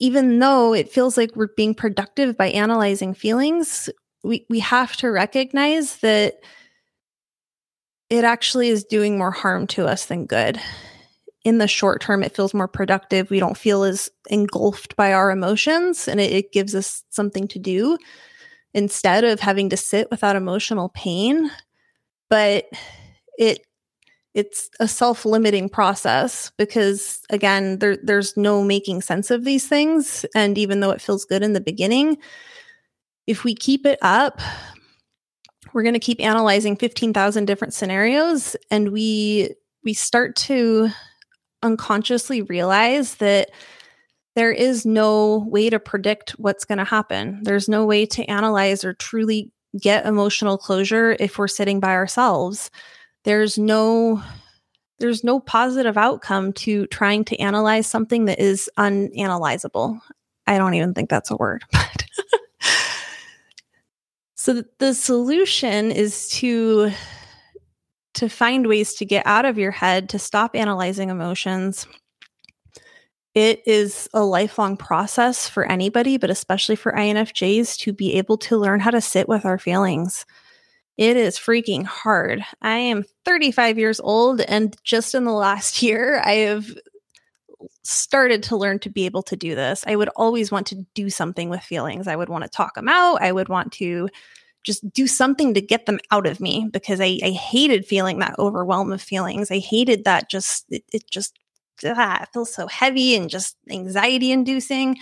even 0.00 0.38
though 0.38 0.74
it 0.74 0.90
feels 0.90 1.16
like 1.18 1.36
we're 1.36 1.48
being 1.56 1.74
productive 1.74 2.36
by 2.36 2.48
analyzing 2.48 3.14
feelings 3.14 3.90
we 4.22 4.46
we 4.48 4.60
have 4.60 4.96
to 4.96 5.10
recognize 5.10 5.98
that 5.98 6.36
it 8.08 8.24
actually 8.24 8.68
is 8.68 8.84
doing 8.84 9.18
more 9.18 9.30
harm 9.32 9.66
to 9.66 9.86
us 9.86 10.06
than 10.06 10.24
good. 10.24 10.58
In 11.44 11.58
the 11.58 11.68
short 11.68 12.00
term, 12.00 12.22
it 12.22 12.34
feels 12.34 12.54
more 12.54 12.68
productive. 12.68 13.30
We 13.30 13.38
don't 13.38 13.56
feel 13.56 13.84
as 13.84 14.10
engulfed 14.30 14.96
by 14.96 15.12
our 15.12 15.30
emotions, 15.30 16.08
and 16.08 16.18
it, 16.20 16.32
it 16.32 16.52
gives 16.52 16.74
us 16.74 17.04
something 17.10 17.46
to 17.48 17.58
do 17.58 17.98
instead 18.72 19.24
of 19.24 19.40
having 19.40 19.68
to 19.68 19.76
sit 19.76 20.10
without 20.10 20.36
emotional 20.36 20.88
pain. 20.88 21.50
But 22.30 22.66
it 23.38 23.60
it's 24.34 24.68
a 24.80 24.88
self-limiting 24.88 25.68
process 25.68 26.50
because 26.58 27.20
again 27.30 27.78
there, 27.78 27.96
there's 28.02 28.36
no 28.36 28.62
making 28.62 29.00
sense 29.00 29.30
of 29.30 29.44
these 29.44 29.66
things 29.68 30.26
and 30.34 30.58
even 30.58 30.80
though 30.80 30.90
it 30.90 31.00
feels 31.00 31.24
good 31.24 31.42
in 31.42 31.52
the 31.52 31.60
beginning 31.60 32.18
if 33.26 33.44
we 33.44 33.54
keep 33.54 33.86
it 33.86 33.98
up 34.02 34.40
we're 35.72 35.82
going 35.82 35.94
to 35.94 36.00
keep 36.00 36.20
analyzing 36.20 36.76
15,000 36.76 37.46
different 37.46 37.74
scenarios 37.74 38.56
and 38.70 38.90
we 38.90 39.50
we 39.84 39.94
start 39.94 40.34
to 40.36 40.88
unconsciously 41.64 42.42
realize 42.42 43.16
that 43.16 43.50
there 44.36 44.52
is 44.52 44.84
no 44.84 45.46
way 45.48 45.70
to 45.70 45.78
predict 45.78 46.30
what's 46.32 46.64
going 46.64 46.78
to 46.78 46.84
happen. 46.84 47.40
There's 47.42 47.68
no 47.68 47.84
way 47.84 48.04
to 48.06 48.24
analyze 48.24 48.84
or 48.84 48.94
truly 48.94 49.50
get 49.80 50.06
emotional 50.06 50.58
closure 50.58 51.16
if 51.18 51.38
we're 51.38 51.48
sitting 51.48 51.80
by 51.80 51.92
ourselves. 51.92 52.70
There's 53.24 53.58
no 53.58 54.22
there's 54.98 55.24
no 55.24 55.40
positive 55.40 55.96
outcome 55.96 56.52
to 56.52 56.86
trying 56.86 57.24
to 57.24 57.36
analyze 57.40 57.86
something 57.86 58.26
that 58.26 58.38
is 58.38 58.70
unanalyzable. 58.78 59.98
I 60.46 60.56
don't 60.56 60.74
even 60.74 60.94
think 60.94 61.10
that's 61.10 61.32
a 61.32 61.36
word, 61.36 61.64
but 61.72 62.04
so 64.34 64.62
the 64.78 64.94
solution 64.94 65.90
is 65.90 66.28
to 66.30 66.92
to 68.14 68.28
find 68.28 68.66
ways 68.66 68.94
to 68.94 69.04
get 69.04 69.26
out 69.26 69.44
of 69.44 69.58
your 69.58 69.70
head, 69.70 70.08
to 70.10 70.18
stop 70.18 70.54
analyzing 70.54 71.10
emotions. 71.10 71.86
It 73.34 73.62
is 73.66 74.08
a 74.14 74.24
lifelong 74.24 74.76
process 74.76 75.48
for 75.48 75.64
anybody, 75.64 76.18
but 76.18 76.30
especially 76.30 76.76
for 76.76 76.92
INFJs 76.92 77.78
to 77.78 77.92
be 77.92 78.14
able 78.14 78.38
to 78.38 78.56
learn 78.56 78.80
how 78.80 78.90
to 78.90 79.00
sit 79.00 79.28
with 79.28 79.44
our 79.44 79.58
feelings. 79.58 80.24
It 80.96 81.16
is 81.16 81.36
freaking 81.36 81.84
hard. 81.84 82.44
I 82.62 82.76
am 82.76 83.04
35 83.24 83.78
years 83.78 83.98
old, 83.98 84.40
and 84.42 84.76
just 84.84 85.14
in 85.14 85.24
the 85.24 85.32
last 85.32 85.82
year, 85.82 86.20
I 86.24 86.34
have 86.34 86.66
started 87.82 88.42
to 88.44 88.56
learn 88.56 88.78
to 88.80 88.90
be 88.90 89.04
able 89.04 89.22
to 89.22 89.36
do 89.36 89.54
this. 89.54 89.84
I 89.86 89.96
would 89.96 90.10
always 90.16 90.52
want 90.52 90.66
to 90.68 90.86
do 90.94 91.10
something 91.10 91.48
with 91.48 91.60
feelings. 91.60 92.06
I 92.06 92.16
would 92.16 92.28
want 92.28 92.44
to 92.44 92.50
talk 92.50 92.74
them 92.74 92.88
out. 92.88 93.20
I 93.20 93.32
would 93.32 93.48
want 93.48 93.72
to 93.74 94.08
just 94.64 94.90
do 94.92 95.06
something 95.06 95.54
to 95.54 95.60
get 95.60 95.86
them 95.86 96.00
out 96.10 96.26
of 96.26 96.40
me 96.40 96.68
because 96.72 97.00
I, 97.00 97.18
I 97.22 97.30
hated 97.30 97.86
feeling 97.86 98.18
that 98.18 98.38
overwhelm 98.38 98.92
of 98.92 99.00
feelings. 99.02 99.50
I 99.50 99.58
hated 99.58 100.04
that 100.04 100.30
just, 100.30 100.64
it, 100.70 100.82
it 100.92 101.08
just, 101.10 101.38
ah, 101.84 102.22
it 102.22 102.28
feels 102.32 102.52
so 102.52 102.66
heavy 102.66 103.14
and 103.14 103.30
just 103.30 103.56
anxiety 103.70 104.32
inducing. 104.32 104.98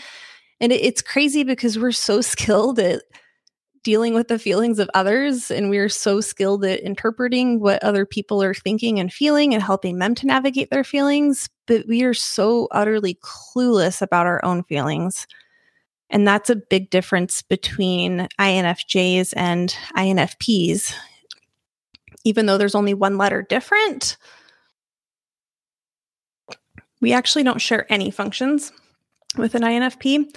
And 0.60 0.72
it, 0.72 0.82
it's 0.82 1.02
crazy 1.02 1.44
because 1.44 1.78
we're 1.78 1.92
so 1.92 2.20
skilled 2.22 2.78
at 2.78 3.02
dealing 3.84 4.14
with 4.14 4.28
the 4.28 4.38
feelings 4.38 4.78
of 4.78 4.88
others 4.94 5.50
and 5.50 5.68
we're 5.68 5.88
so 5.88 6.20
skilled 6.20 6.64
at 6.64 6.80
interpreting 6.80 7.60
what 7.60 7.82
other 7.82 8.06
people 8.06 8.42
are 8.42 8.54
thinking 8.54 9.00
and 9.00 9.12
feeling 9.12 9.54
and 9.54 9.62
helping 9.62 9.98
them 9.98 10.14
to 10.14 10.26
navigate 10.26 10.70
their 10.70 10.84
feelings 10.84 11.48
but 11.66 11.86
we 11.88 12.04
are 12.04 12.14
so 12.14 12.68
utterly 12.70 13.18
clueless 13.22 14.00
about 14.00 14.26
our 14.26 14.44
own 14.44 14.62
feelings 14.64 15.26
and 16.12 16.26
that's 16.28 16.50
a 16.50 16.56
big 16.56 16.90
difference 16.90 17.42
between 17.42 18.28
infjs 18.38 19.34
and 19.36 19.76
infps 19.96 20.94
even 22.24 22.46
though 22.46 22.58
there's 22.58 22.76
only 22.76 22.94
one 22.94 23.18
letter 23.18 23.42
different 23.42 24.16
we 27.00 27.12
actually 27.12 27.42
don't 27.42 27.60
share 27.60 27.90
any 27.92 28.10
functions 28.10 28.70
with 29.36 29.54
an 29.56 29.62
infp 29.62 30.28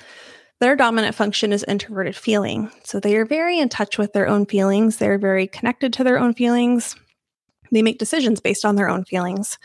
their 0.61 0.75
dominant 0.75 1.15
function 1.15 1.51
is 1.51 1.65
introverted 1.67 2.15
feeling. 2.15 2.71
So 2.83 2.99
they 2.99 3.17
are 3.17 3.25
very 3.25 3.59
in 3.59 3.67
touch 3.67 3.97
with 3.97 4.13
their 4.13 4.27
own 4.27 4.45
feelings. 4.45 4.97
They're 4.97 5.17
very 5.17 5.47
connected 5.47 5.91
to 5.93 6.03
their 6.03 6.17
own 6.17 6.33
feelings. 6.33 6.95
They 7.71 7.81
make 7.81 7.99
decisions 7.99 8.39
based 8.39 8.63
on 8.63 8.75
their 8.75 8.89
own 8.89 9.03
feelings. 9.03 9.57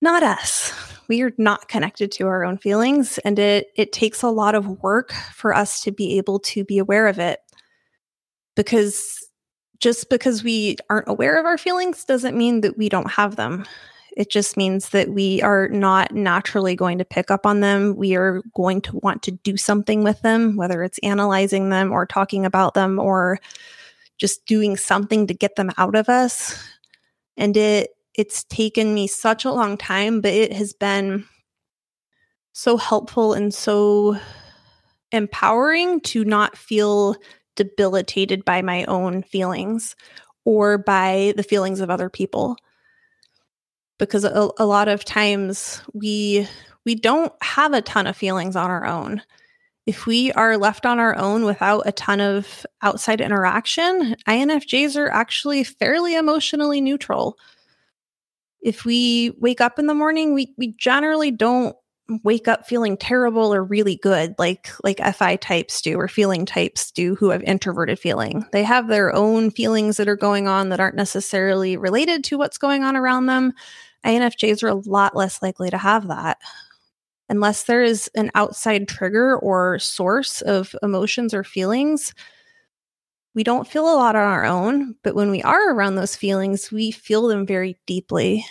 Not 0.00 0.22
us. 0.22 0.72
We 1.08 1.22
are 1.22 1.32
not 1.38 1.68
connected 1.68 2.12
to 2.12 2.26
our 2.26 2.44
own 2.44 2.56
feelings, 2.56 3.18
and 3.18 3.38
it, 3.38 3.68
it 3.76 3.92
takes 3.92 4.22
a 4.22 4.28
lot 4.28 4.54
of 4.54 4.82
work 4.82 5.12
for 5.34 5.54
us 5.54 5.80
to 5.82 5.92
be 5.92 6.16
able 6.18 6.38
to 6.40 6.64
be 6.64 6.78
aware 6.78 7.08
of 7.08 7.18
it. 7.18 7.40
Because 8.54 9.18
just 9.78 10.08
because 10.08 10.44
we 10.44 10.76
aren't 10.88 11.08
aware 11.08 11.38
of 11.38 11.46
our 11.46 11.58
feelings 11.58 12.04
doesn't 12.04 12.36
mean 12.36 12.60
that 12.60 12.78
we 12.78 12.88
don't 12.88 13.10
have 13.10 13.36
them. 13.36 13.64
It 14.16 14.30
just 14.30 14.56
means 14.56 14.90
that 14.90 15.10
we 15.10 15.40
are 15.42 15.68
not 15.68 16.12
naturally 16.12 16.74
going 16.74 16.98
to 16.98 17.04
pick 17.04 17.30
up 17.30 17.46
on 17.46 17.60
them. 17.60 17.96
We 17.96 18.14
are 18.16 18.42
going 18.54 18.80
to 18.82 18.98
want 18.98 19.22
to 19.24 19.30
do 19.30 19.56
something 19.56 20.02
with 20.02 20.20
them, 20.22 20.56
whether 20.56 20.82
it's 20.82 20.98
analyzing 20.98 21.70
them 21.70 21.92
or 21.92 22.06
talking 22.06 22.44
about 22.44 22.74
them 22.74 22.98
or 22.98 23.38
just 24.18 24.44
doing 24.46 24.76
something 24.76 25.26
to 25.26 25.34
get 25.34 25.56
them 25.56 25.70
out 25.78 25.94
of 25.94 26.08
us. 26.08 26.62
And 27.36 27.56
it 27.56 27.90
it's 28.20 28.44
taken 28.44 28.92
me 28.92 29.06
such 29.06 29.46
a 29.46 29.50
long 29.50 29.78
time, 29.78 30.20
but 30.20 30.34
it 30.34 30.52
has 30.52 30.74
been 30.74 31.24
so 32.52 32.76
helpful 32.76 33.32
and 33.32 33.54
so 33.54 34.18
empowering 35.10 36.02
to 36.02 36.22
not 36.22 36.54
feel 36.54 37.16
debilitated 37.56 38.44
by 38.44 38.60
my 38.60 38.84
own 38.84 39.22
feelings 39.22 39.96
or 40.44 40.76
by 40.76 41.32
the 41.38 41.42
feelings 41.42 41.80
of 41.80 41.88
other 41.88 42.10
people 42.10 42.56
because 43.98 44.24
a, 44.24 44.50
a 44.58 44.66
lot 44.66 44.88
of 44.88 45.02
times 45.02 45.80
we 45.94 46.46
we 46.84 46.94
don't 46.94 47.32
have 47.42 47.72
a 47.72 47.80
ton 47.80 48.06
of 48.06 48.16
feelings 48.16 48.54
on 48.54 48.70
our 48.70 48.84
own 48.86 49.22
if 49.86 50.06
we 50.06 50.30
are 50.32 50.58
left 50.58 50.84
on 50.84 50.98
our 50.98 51.16
own 51.16 51.44
without 51.44 51.82
a 51.86 51.92
ton 51.92 52.20
of 52.20 52.64
outside 52.82 53.20
interaction, 53.20 54.14
INFJs 54.28 54.96
are 54.96 55.10
actually 55.10 55.64
fairly 55.64 56.14
emotionally 56.14 56.80
neutral. 56.80 57.38
If 58.62 58.84
we 58.84 59.32
wake 59.38 59.60
up 59.60 59.78
in 59.78 59.86
the 59.86 59.94
morning, 59.94 60.34
we, 60.34 60.54
we 60.58 60.74
generally 60.78 61.30
don't 61.30 61.74
wake 62.24 62.48
up 62.48 62.66
feeling 62.66 62.96
terrible 62.96 63.54
or 63.54 63.62
really 63.62 63.94
good 63.94 64.34
like 64.36 64.68
like 64.82 64.98
FI 65.14 65.36
types 65.36 65.80
do 65.80 65.94
or 65.94 66.08
feeling 66.08 66.44
types 66.44 66.90
do 66.90 67.14
who 67.14 67.30
have 67.30 67.42
introverted 67.44 68.00
feeling. 68.00 68.44
They 68.50 68.64
have 68.64 68.88
their 68.88 69.14
own 69.14 69.52
feelings 69.52 69.96
that 69.96 70.08
are 70.08 70.16
going 70.16 70.48
on 70.48 70.70
that 70.70 70.80
aren't 70.80 70.96
necessarily 70.96 71.76
related 71.76 72.24
to 72.24 72.36
what's 72.36 72.58
going 72.58 72.82
on 72.82 72.96
around 72.96 73.26
them, 73.26 73.52
INFJs 74.04 74.62
are 74.62 74.68
a 74.68 74.74
lot 74.74 75.14
less 75.14 75.42
likely 75.42 75.70
to 75.70 75.78
have 75.78 76.08
that. 76.08 76.38
Unless 77.28 77.64
there 77.64 77.82
is 77.82 78.10
an 78.16 78.30
outside 78.34 78.88
trigger 78.88 79.38
or 79.38 79.78
source 79.78 80.40
of 80.42 80.74
emotions 80.82 81.32
or 81.32 81.44
feelings, 81.44 82.12
we 83.34 83.44
don't 83.44 83.68
feel 83.68 83.84
a 83.84 83.94
lot 83.96 84.16
on 84.16 84.22
our 84.22 84.44
own. 84.44 84.96
But 85.02 85.14
when 85.14 85.30
we 85.30 85.42
are 85.42 85.72
around 85.72 85.94
those 85.94 86.16
feelings, 86.16 86.70
we 86.72 86.90
feel 86.90 87.28
them 87.28 87.46
very 87.46 87.78
deeply. 87.86 88.44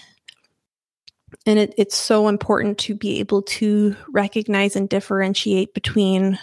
And 1.45 1.59
it, 1.59 1.73
it's 1.77 1.95
so 1.95 2.27
important 2.27 2.77
to 2.79 2.95
be 2.95 3.19
able 3.19 3.41
to 3.43 3.95
recognize 4.11 4.75
and 4.75 4.89
differentiate 4.89 5.73
between 5.73 6.39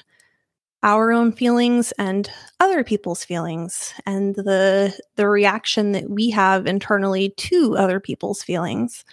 our 0.82 1.10
own 1.10 1.32
feelings 1.32 1.92
and 1.98 2.30
other 2.60 2.84
people's 2.84 3.24
feelings 3.24 3.92
and 4.04 4.34
the 4.36 4.96
the 5.16 5.28
reaction 5.28 5.92
that 5.92 6.08
we 6.08 6.30
have 6.30 6.66
internally 6.66 7.30
to 7.30 7.76
other 7.76 7.98
people's 7.98 8.42
feelings 8.42 9.04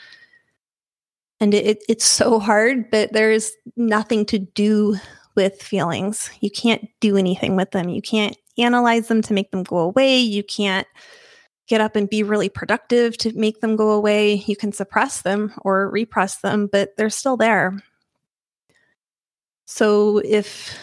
and 1.39 1.53
it, 1.53 1.81
it's 1.89 2.05
so 2.05 2.37
hard 2.37 2.91
but 2.91 3.11
there's 3.13 3.53
nothing 3.75 4.25
to 4.25 4.37
do 4.37 4.95
with 5.35 5.61
feelings 5.61 6.29
you 6.41 6.49
can't 6.49 6.87
do 6.99 7.17
anything 7.17 7.55
with 7.55 7.71
them 7.71 7.89
you 7.89 8.01
can't 8.01 8.37
analyze 8.57 9.07
them 9.07 9.21
to 9.21 9.33
make 9.33 9.51
them 9.51 9.63
go 9.63 9.77
away 9.77 10.19
you 10.19 10.43
can't 10.43 10.87
get 11.67 11.81
up 11.81 11.95
and 11.95 12.09
be 12.09 12.23
really 12.23 12.49
productive 12.49 13.17
to 13.17 13.33
make 13.37 13.61
them 13.61 13.75
go 13.75 13.91
away. 13.91 14.35
You 14.45 14.55
can 14.55 14.71
suppress 14.71 15.21
them 15.21 15.53
or 15.61 15.89
repress 15.89 16.39
them, 16.39 16.67
but 16.71 16.95
they're 16.97 17.09
still 17.09 17.37
there. 17.37 17.81
So 19.65 20.19
if 20.23 20.77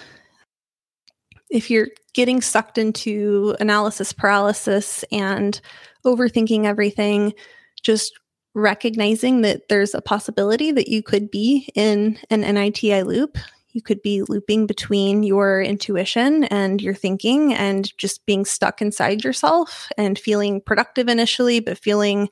if 1.51 1.71
you're 1.71 1.89
getting 2.15 2.41
sucked 2.41 2.79
into 2.79 3.57
analysis 3.61 4.13
paralysis 4.13 5.05
and 5.11 5.61
overthinking 6.07 6.65
everything, 6.65 7.35
just 7.83 8.19
recognizing 8.55 9.43
that 9.43 9.69
there's 9.69 9.95
a 9.95 10.01
possibility 10.01 10.73
that 10.73 10.89
you 10.89 11.03
could 11.03 11.31
be 11.31 11.69
in 11.75 12.19
an 12.31 12.41
Ni-Ti 12.41 13.03
loop. 13.03 13.37
You 13.73 13.83
could 13.83 14.03
be 14.03 14.23
looping 14.23 14.67
between 14.67 15.23
your 15.23 15.63
intuition 15.63 16.45
and 16.45 16.83
your 16.83 16.95
thinking 16.95 17.55
and 17.55 17.97
just 17.97 18.25
being 18.27 18.45
stuck 18.45 18.83
inside 18.83 19.23
yourself 19.23 19.91
and 19.97 20.19
feeling 20.19 20.61
productive 20.61 21.09
initially, 21.09 21.61
but 21.61 21.79
feeling 21.79 22.29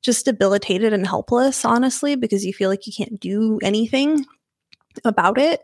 just 0.00 0.24
debilitated 0.24 0.92
and 0.92 1.06
helpless, 1.06 1.64
honestly, 1.64 2.16
because 2.16 2.44
you 2.44 2.52
feel 2.52 2.70
like 2.70 2.86
you 2.86 2.92
can't 2.92 3.20
do 3.20 3.58
anything 3.62 4.24
about 5.04 5.38
it. 5.38 5.62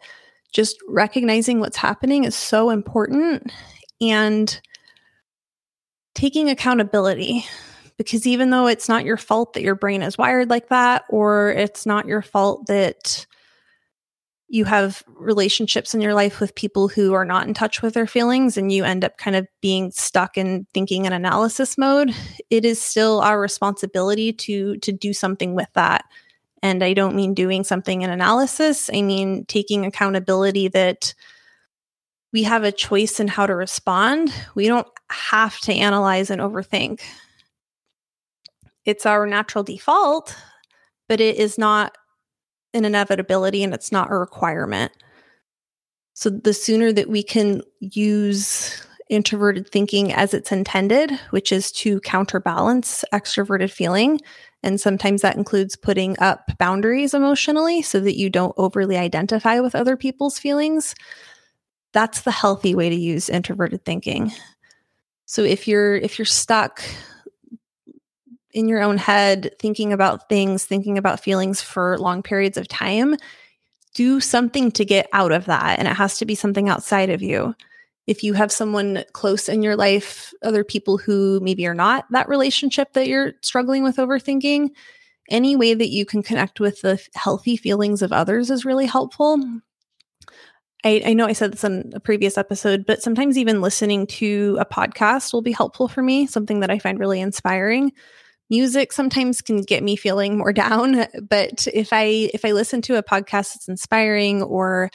Just 0.53 0.77
recognizing 0.89 1.61
what's 1.61 1.77
happening 1.77 2.25
is 2.25 2.37
so 2.37 2.71
important 2.71 3.51
and 4.01 4.61
taking 6.15 6.49
accountability 6.49 7.45
because 7.97 8.27
even 8.27 8.51
though 8.51 8.67
it's 8.67 8.89
not 8.89 9.05
your 9.05 9.17
fault 9.17 9.55
that 9.55 9.63
your 9.63 9.75
brain 9.75 10.03
is 10.03 10.17
wired 10.17 10.49
like 10.49 10.69
that, 10.69 11.05
or 11.11 11.51
it's 11.51 11.85
not 11.85 12.07
your 12.07 12.23
fault 12.23 12.67
that 12.69 13.27
you 14.49 14.65
have 14.65 15.03
relationships 15.09 15.95
in 15.95 16.01
your 16.01 16.15
life 16.15 16.41
with 16.41 16.55
people 16.55 16.89
who 16.89 17.13
are 17.13 17.25
not 17.25 17.47
in 17.47 17.53
touch 17.53 17.83
with 17.83 17.95
their 17.95 18.07
feelings 18.07 18.57
and 18.57 18.73
you 18.73 18.83
end 18.83 19.05
up 19.05 19.19
kind 19.19 19.37
of 19.37 19.47
being 19.61 19.91
stuck 19.91 20.39
in 20.39 20.67
thinking 20.73 21.05
and 21.05 21.15
analysis 21.15 21.77
mode 21.77 22.15
it 22.49 22.65
is 22.65 22.81
still 22.81 23.21
our 23.21 23.41
responsibility 23.41 24.33
to 24.33 24.77
to 24.79 24.93
do 24.93 25.13
something 25.13 25.55
with 25.55 25.69
that. 25.75 26.05
And 26.63 26.83
i 26.83 26.93
don't 26.93 27.15
mean 27.15 27.35
doing 27.35 27.63
something 27.63 28.03
in 28.03 28.11
analysis 28.11 28.91
i 28.93 29.03
mean 29.03 29.45
taking 29.47 29.85
accountability 29.85 30.69
that 30.69 31.15
we 32.33 32.43
have 32.43 32.65
a 32.65 32.73
choice 32.73 33.21
in 33.21 33.29
how 33.29 33.47
to 33.47 33.55
respond. 33.55 34.33
We 34.55 34.69
don't 34.69 34.87
have 35.11 35.59
to 35.61 35.73
analyze 35.73 36.31
and 36.31 36.41
overthink. 36.41 37.01
It's 38.85 39.07
our 39.07 39.27
natural 39.27 39.65
default, 39.65 40.37
but 41.09 41.21
it 41.21 41.37
is 41.37 41.59
not 41.59 41.97
an 42.79 42.85
inevitability 42.85 43.63
and 43.63 43.75
it's 43.75 43.93
not 43.93 44.11
a 44.11 44.17
requirement. 44.17 44.93
So 46.15 46.31
the 46.31 46.55
sooner 46.55 46.93
that 46.93 47.09
we 47.09 47.23
can 47.23 47.63
use 47.81 48.83
introverted 49.11 49.69
thinking 49.71 50.13
as 50.13 50.35
it's 50.35 50.53
intended, 50.53 51.13
which 51.31 51.53
is 51.53 51.73
to 51.73 52.01
counterbalance 52.01 53.05
extroverted 53.13 53.71
feeling. 53.71 54.21
And 54.63 54.81
sometimes 54.81 55.23
that 55.23 55.37
includes 55.37 55.77
putting 55.77 56.19
up 56.19 56.51
boundaries 56.59 57.15
emotionally 57.15 57.83
so 57.83 58.01
that 58.01 58.17
you 58.17 58.29
don't 58.29 58.55
overly 58.57 58.97
identify 58.97 59.61
with 59.61 59.75
other 59.75 59.97
people's 59.97 60.39
feelings. 60.39 60.95
That's 61.93 62.23
the 62.23 62.31
healthy 62.31 62.75
way 62.75 62.91
to 62.91 62.97
use 62.97 63.29
introverted 63.29 63.85
thinking. 63.85 64.33
So 65.27 65.43
if 65.43 65.69
you're 65.69 65.97
if 65.97 66.19
you're 66.19 66.27
stuck 66.27 66.83
in 68.53 68.69
your 68.69 68.83
own 68.83 68.97
head, 68.97 69.55
thinking 69.59 69.93
about 69.93 70.29
things, 70.29 70.65
thinking 70.65 70.99
about 70.99 71.21
feelings 71.21 71.61
for 71.61 71.99
long 71.99 72.23
periods 72.23 72.57
of 72.57 72.69
time, 72.69 73.17
do 73.95 74.21
something 74.21 74.71
to 74.73 74.85
get 74.85 75.09
out 75.13 75.33
of 75.33 75.47
that. 75.47 75.79
And 75.79 75.89
it 75.89 75.95
has 75.95 76.19
to 76.19 76.25
be 76.25 76.35
something 76.35 76.69
outside 76.69 77.11
of 77.11 77.23
you. 77.23 77.55
If 78.07 78.23
you 78.23 78.33
have 78.33 78.51
someone 78.51 79.05
close 79.13 79.49
in 79.49 79.63
your 79.63 79.77
life, 79.77 80.33
other 80.43 80.65
people 80.65 80.97
who 80.97 81.41
maybe 81.41 81.67
are 81.67 81.75
not 81.75 82.07
that 82.11 82.29
relationship 82.29 82.95
that 82.95 83.07
you're 83.07 83.33
struggling 83.43 83.83
with 83.83 83.97
overthinking, 83.97 84.71
any 85.29 85.57
way 85.57 85.75
that 85.75 85.91
you 85.91 86.07
can 86.07 86.23
connect 86.23 86.59
with 86.59 86.81
the 86.81 86.99
healthy 87.15 87.57
feelings 87.57 88.01
of 88.01 88.13
others 88.13 88.51
is 88.51 88.65
really 88.65 88.87
helpful. 88.87 89.39
I, 90.85 91.03
I, 91.07 91.13
know 91.13 91.27
I 91.27 91.33
said 91.33 91.53
this 91.53 91.65
in 91.65 91.93
a 91.95 92.01
previous 92.01 92.39
episode, 92.39 92.87
but 92.87 93.03
sometimes 93.03 93.37
even 93.37 93.61
listening 93.61 94.07
to 94.07 94.57
a 94.61 94.65
podcast 94.65 95.33
will 95.35 95.43
be 95.43 95.53
helpful 95.53 95.89
for 95.89 96.03
me, 96.03 96.27
something 96.27 96.61
that 96.61 96.71
I 96.71 96.79
find 96.79 96.99
really 96.99 97.21
inspiring 97.21 97.93
music 98.51 98.93
sometimes 98.93 99.43
can 99.43 99.63
get 99.63 99.83
me 99.83 99.97
feeling 99.97 100.39
more 100.39 100.53
down 100.65 101.07
but 101.29 101.67
if 101.73 101.93
i 101.93 102.31
if 102.35 102.45
i 102.45 102.53
listen 102.53 102.83
to 102.83 102.97
a 102.97 103.03
podcast 103.03 103.55
that's 103.55 103.69
inspiring 103.69 104.43
or 104.43 104.91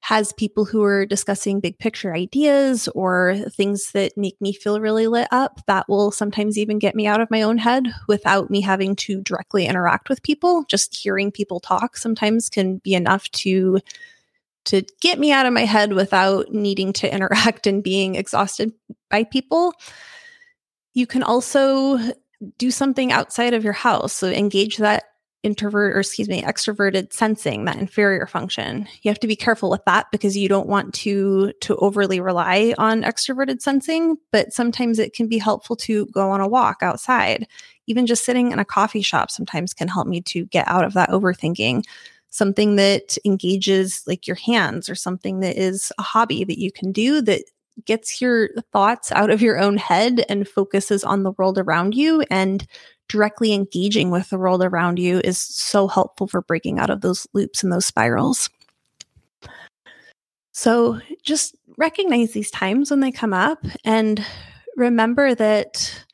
has 0.00 0.32
people 0.34 0.64
who 0.64 0.82
are 0.82 1.04
discussing 1.04 1.60
big 1.60 1.78
picture 1.78 2.14
ideas 2.14 2.88
or 2.94 3.36
things 3.50 3.90
that 3.92 4.16
make 4.16 4.40
me 4.40 4.52
feel 4.52 4.80
really 4.80 5.06
lit 5.06 5.28
up 5.30 5.60
that 5.66 5.88
will 5.88 6.10
sometimes 6.10 6.56
even 6.56 6.78
get 6.78 6.94
me 6.94 7.06
out 7.06 7.20
of 7.20 7.30
my 7.30 7.42
own 7.42 7.58
head 7.58 7.86
without 8.06 8.48
me 8.48 8.60
having 8.60 8.94
to 8.94 9.20
directly 9.22 9.66
interact 9.66 10.08
with 10.08 10.22
people. 10.22 10.64
Just 10.68 10.94
hearing 10.94 11.32
people 11.32 11.60
talk 11.60 11.96
sometimes 11.96 12.48
can 12.48 12.78
be 12.78 12.94
enough 12.94 13.28
to 13.32 13.80
to 14.66 14.82
get 15.00 15.18
me 15.18 15.32
out 15.32 15.46
of 15.46 15.52
my 15.52 15.64
head 15.64 15.92
without 15.92 16.52
needing 16.52 16.92
to 16.92 17.12
interact 17.14 17.66
and 17.66 17.82
being 17.82 18.14
exhausted 18.14 18.72
by 19.10 19.24
people. 19.24 19.72
You 20.94 21.06
can 21.06 21.22
also 21.22 21.98
do 22.56 22.70
something 22.70 23.12
outside 23.12 23.54
of 23.54 23.64
your 23.64 23.72
house. 23.72 24.12
So 24.12 24.28
engage 24.28 24.76
that 24.78 25.04
introvert 25.44 25.94
or 25.94 26.00
excuse 26.00 26.28
me 26.28 26.42
extroverted 26.42 27.12
sensing 27.12 27.64
that 27.64 27.76
inferior 27.76 28.26
function. 28.26 28.88
You 29.02 29.08
have 29.08 29.20
to 29.20 29.28
be 29.28 29.36
careful 29.36 29.70
with 29.70 29.84
that 29.86 30.06
because 30.10 30.36
you 30.36 30.48
don't 30.48 30.68
want 30.68 30.94
to 30.94 31.52
to 31.60 31.76
overly 31.76 32.20
rely 32.20 32.74
on 32.76 33.02
extroverted 33.02 33.62
sensing 33.62 34.16
but 34.32 34.52
sometimes 34.52 34.98
it 34.98 35.14
can 35.14 35.28
be 35.28 35.38
helpful 35.38 35.76
to 35.76 36.06
go 36.06 36.30
on 36.30 36.40
a 36.40 36.48
walk 36.48 36.78
outside. 36.82 37.46
Even 37.86 38.04
just 38.04 38.24
sitting 38.24 38.50
in 38.50 38.58
a 38.58 38.64
coffee 38.64 39.00
shop 39.00 39.30
sometimes 39.30 39.72
can 39.72 39.88
help 39.88 40.08
me 40.08 40.20
to 40.22 40.44
get 40.46 40.66
out 40.66 40.84
of 40.84 40.94
that 40.94 41.10
overthinking. 41.10 41.84
Something 42.30 42.76
that 42.76 43.16
engages 43.24 44.02
like 44.06 44.26
your 44.26 44.36
hands 44.36 44.88
or 44.88 44.94
something 44.96 45.40
that 45.40 45.56
is 45.56 45.92
a 45.98 46.02
hobby 46.02 46.44
that 46.44 46.58
you 46.58 46.72
can 46.72 46.90
do 46.90 47.22
that 47.22 47.44
gets 47.84 48.20
your 48.20 48.50
thoughts 48.72 49.12
out 49.12 49.30
of 49.30 49.42
your 49.42 49.58
own 49.58 49.76
head 49.76 50.24
and 50.28 50.48
focuses 50.48 51.04
on 51.04 51.22
the 51.22 51.32
world 51.32 51.58
around 51.58 51.94
you 51.94 52.24
and 52.30 52.66
directly 53.08 53.52
engaging 53.52 54.10
with 54.10 54.28
the 54.30 54.38
world 54.38 54.62
around 54.62 54.98
you 54.98 55.20
is 55.24 55.38
so 55.38 55.88
helpful 55.88 56.26
for 56.26 56.42
breaking 56.42 56.78
out 56.78 56.90
of 56.90 57.00
those 57.00 57.26
loops 57.32 57.62
and 57.62 57.72
those 57.72 57.86
spirals. 57.86 58.50
So 60.52 61.00
just 61.22 61.54
recognize 61.76 62.32
these 62.32 62.50
times 62.50 62.90
when 62.90 63.00
they 63.00 63.12
come 63.12 63.32
up 63.32 63.64
and 63.84 64.24
remember 64.76 65.34
that 65.34 66.04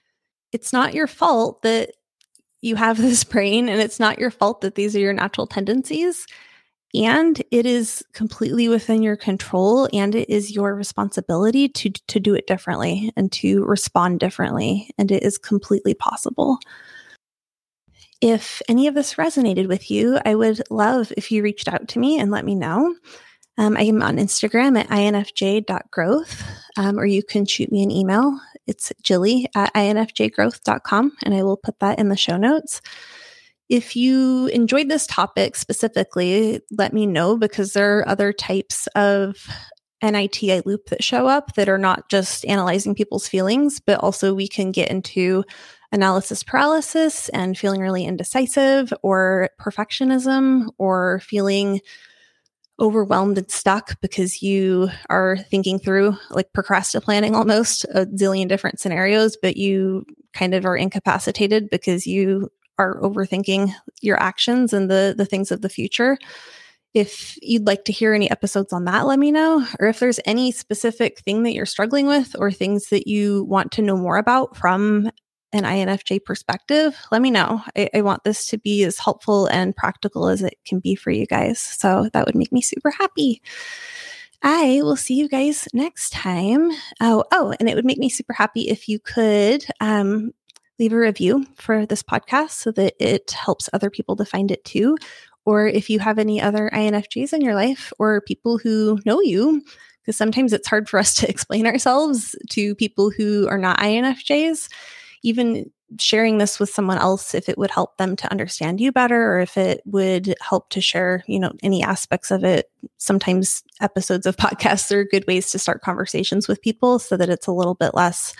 it's 0.52 0.72
not 0.72 0.94
your 0.94 1.06
fault 1.06 1.62
that 1.62 1.92
you 2.60 2.76
have 2.76 2.96
this 3.00 3.24
brain 3.24 3.68
and 3.68 3.80
it's 3.80 3.98
not 3.98 4.18
your 4.18 4.30
fault 4.30 4.60
that 4.60 4.74
these 4.74 4.94
are 4.94 5.00
your 5.00 5.12
natural 5.12 5.46
tendencies. 5.46 6.26
And 6.94 7.42
it 7.50 7.66
is 7.66 8.04
completely 8.12 8.68
within 8.68 9.02
your 9.02 9.16
control 9.16 9.88
and 9.92 10.14
it 10.14 10.30
is 10.30 10.54
your 10.54 10.74
responsibility 10.74 11.68
to, 11.68 11.90
to 11.90 12.20
do 12.20 12.34
it 12.34 12.46
differently 12.46 13.10
and 13.16 13.32
to 13.32 13.64
respond 13.64 14.20
differently. 14.20 14.90
And 14.96 15.10
it 15.10 15.24
is 15.24 15.36
completely 15.36 15.94
possible. 15.94 16.58
If 18.20 18.62
any 18.68 18.86
of 18.86 18.94
this 18.94 19.14
resonated 19.14 19.68
with 19.68 19.90
you, 19.90 20.18
I 20.24 20.34
would 20.34 20.62
love 20.70 21.12
if 21.16 21.32
you 21.32 21.42
reached 21.42 21.68
out 21.68 21.88
to 21.88 21.98
me 21.98 22.18
and 22.18 22.30
let 22.30 22.44
me 22.44 22.54
know. 22.54 22.94
Um, 23.58 23.76
I 23.76 23.82
am 23.82 24.02
on 24.02 24.16
Instagram 24.16 24.78
at 24.78 24.88
infj.growth, 24.88 26.42
um, 26.76 26.98
or 26.98 27.06
you 27.06 27.22
can 27.22 27.46
shoot 27.46 27.70
me 27.70 27.82
an 27.82 27.90
email. 27.90 28.40
It's 28.66 28.92
jilly 29.02 29.48
at 29.54 29.72
infjgrowth.com, 29.74 31.12
and 31.22 31.34
I 31.34 31.42
will 31.42 31.56
put 31.56 31.78
that 31.80 31.98
in 31.98 32.08
the 32.08 32.16
show 32.16 32.36
notes. 32.36 32.80
If 33.68 33.96
you 33.96 34.46
enjoyed 34.48 34.88
this 34.88 35.06
topic 35.06 35.56
specifically, 35.56 36.60
let 36.70 36.92
me 36.92 37.06
know 37.06 37.36
because 37.36 37.72
there 37.72 37.98
are 37.98 38.08
other 38.08 38.32
types 38.32 38.86
of 38.88 39.36
Ni-Ti 40.02 40.62
loop 40.66 40.86
that 40.90 41.02
show 41.02 41.26
up 41.26 41.54
that 41.54 41.68
are 41.68 41.78
not 41.78 42.10
just 42.10 42.44
analyzing 42.44 42.94
people's 42.94 43.26
feelings, 43.26 43.80
but 43.80 44.00
also 44.00 44.34
we 44.34 44.48
can 44.48 44.70
get 44.70 44.90
into 44.90 45.44
analysis 45.92 46.42
paralysis 46.42 47.28
and 47.30 47.56
feeling 47.56 47.80
really 47.80 48.04
indecisive 48.04 48.92
or 49.02 49.48
perfectionism 49.60 50.66
or 50.76 51.20
feeling 51.20 51.80
overwhelmed 52.80 53.38
and 53.38 53.50
stuck 53.50 54.00
because 54.00 54.42
you 54.42 54.88
are 55.08 55.36
thinking 55.36 55.78
through 55.78 56.16
like 56.30 56.52
procrastinating 56.52 57.36
almost 57.36 57.84
a 57.94 58.06
zillion 58.06 58.48
different 58.48 58.80
scenarios, 58.80 59.36
but 59.40 59.56
you 59.56 60.04
kind 60.32 60.54
of 60.54 60.66
are 60.66 60.76
incapacitated 60.76 61.70
because 61.70 62.06
you 62.06 62.50
are 62.78 63.00
overthinking 63.00 63.72
your 64.00 64.20
actions 64.20 64.72
and 64.72 64.90
the 64.90 65.14
the 65.16 65.26
things 65.26 65.50
of 65.50 65.62
the 65.62 65.68
future. 65.68 66.18
If 66.94 67.36
you'd 67.42 67.66
like 67.66 67.84
to 67.86 67.92
hear 67.92 68.14
any 68.14 68.30
episodes 68.30 68.72
on 68.72 68.84
that, 68.84 69.06
let 69.06 69.18
me 69.18 69.32
know. 69.32 69.66
Or 69.80 69.88
if 69.88 69.98
there's 69.98 70.20
any 70.24 70.52
specific 70.52 71.18
thing 71.20 71.42
that 71.42 71.52
you're 71.52 71.66
struggling 71.66 72.06
with 72.06 72.36
or 72.38 72.52
things 72.52 72.88
that 72.90 73.08
you 73.08 73.44
want 73.44 73.72
to 73.72 73.82
know 73.82 73.96
more 73.96 74.16
about 74.16 74.56
from 74.56 75.10
an 75.52 75.64
INFJ 75.64 76.24
perspective, 76.24 76.96
let 77.10 77.20
me 77.20 77.30
know. 77.30 77.62
I, 77.76 77.88
I, 77.94 78.02
want 78.02 78.24
this 78.24 78.46
to 78.46 78.58
be 78.58 78.82
as 78.82 78.98
helpful 78.98 79.46
and 79.46 79.74
practical 79.74 80.28
as 80.28 80.42
it 80.42 80.54
can 80.66 80.80
be 80.80 80.96
for 80.96 81.12
you 81.12 81.26
guys. 81.26 81.60
So 81.60 82.08
that 82.12 82.26
would 82.26 82.34
make 82.34 82.50
me 82.50 82.60
super 82.60 82.90
happy. 82.90 83.40
I 84.42 84.80
will 84.82 84.96
see 84.96 85.14
you 85.14 85.28
guys 85.28 85.68
next 85.72 86.10
time. 86.10 86.70
Oh, 87.00 87.24
oh, 87.32 87.54
and 87.58 87.68
it 87.68 87.76
would 87.76 87.84
make 87.84 87.98
me 87.98 88.08
super 88.08 88.32
happy 88.32 88.68
if 88.68 88.88
you 88.88 88.98
could 88.98 89.64
um, 89.80 90.32
leave 90.78 90.92
a 90.92 90.98
review 90.98 91.46
for 91.56 91.86
this 91.86 92.02
podcast 92.02 92.50
so 92.50 92.72
that 92.72 92.94
it 92.98 93.30
helps 93.32 93.70
other 93.72 93.90
people 93.90 94.16
to 94.16 94.24
find 94.24 94.50
it 94.50 94.64
too. 94.64 94.96
Or 95.44 95.66
if 95.66 95.90
you 95.90 95.98
have 95.98 96.18
any 96.18 96.40
other 96.40 96.70
INFJs 96.72 97.32
in 97.32 97.42
your 97.42 97.54
life 97.54 97.92
or 97.98 98.22
people 98.22 98.58
who 98.58 98.98
know 99.04 99.20
you, 99.20 99.62
because 100.02 100.16
sometimes 100.16 100.52
it's 100.52 100.68
hard 100.68 100.88
for 100.88 100.98
us 100.98 101.14
to 101.16 101.28
explain 101.28 101.66
ourselves 101.66 102.34
to 102.50 102.74
people 102.74 103.10
who 103.10 103.48
are 103.48 103.58
not 103.58 103.78
INFJs. 103.78 104.68
Even 105.22 105.70
sharing 105.98 106.38
this 106.38 106.58
with 106.58 106.70
someone 106.70 106.98
else, 106.98 107.34
if 107.34 107.48
it 107.48 107.56
would 107.56 107.70
help 107.70 107.96
them 107.98 108.16
to 108.16 108.30
understand 108.30 108.80
you 108.80 108.90
better, 108.90 109.32
or 109.32 109.40
if 109.40 109.56
it 109.56 109.80
would 109.84 110.34
help 110.40 110.68
to 110.70 110.80
share, 110.80 111.22
you 111.26 111.38
know, 111.38 111.52
any 111.62 111.82
aspects 111.82 112.30
of 112.30 112.42
it. 112.42 112.70
Sometimes 112.98 113.62
episodes 113.80 114.26
of 114.26 114.36
podcasts 114.36 114.90
are 114.92 115.04
good 115.04 115.26
ways 115.26 115.50
to 115.50 115.58
start 115.58 115.82
conversations 115.82 116.48
with 116.48 116.62
people 116.62 116.98
so 116.98 117.16
that 117.16 117.28
it's 117.28 117.46
a 117.46 117.52
little 117.52 117.74
bit 117.74 117.94
less 117.94 118.34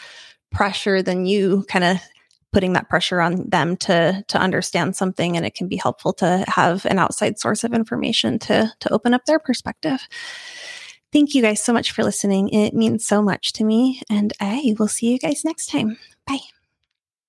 pressure 0.53 1.03
than 1.03 1.27
you 1.27 1.65
kind 1.69 1.85
of 1.85 1.99
putting 2.55 2.73
that 2.75 2.89
pressure 2.89 3.21
on 3.21 3.49
them 3.51 3.77
to 3.77 4.25
to 4.29 4.39
understand 4.39 4.95
something 4.95 5.37
and 5.37 5.45
it 5.45 5.55
can 5.55 5.67
be 5.67 5.77
helpful 5.77 6.13
to 6.13 6.45
have 6.47 6.87
an 6.87 7.01
outside 7.01 7.39
source 7.39 7.65
of 7.65 7.75
information 7.75 8.39
to 8.39 8.73
to 8.79 8.93
open 8.93 9.13
up 9.13 9.25
their 9.27 9.41
perspective. 9.41 10.09
Thank 11.13 11.35
you 11.35 11.43
guys 11.43 11.63
so 11.63 11.73
much 11.73 11.91
for 11.91 12.05
listening. 12.05 12.49
It 12.51 12.73
means 12.73 13.07
so 13.07 13.23
much 13.23 13.53
to 13.55 13.65
me 13.65 14.03
and 14.09 14.33
I 14.41 14.75
will 14.79 14.89
see 14.89 15.13
you 15.13 15.19
guys 15.19 15.45
next 15.45 15.67
time. 15.67 15.99
Bye. 16.27 16.39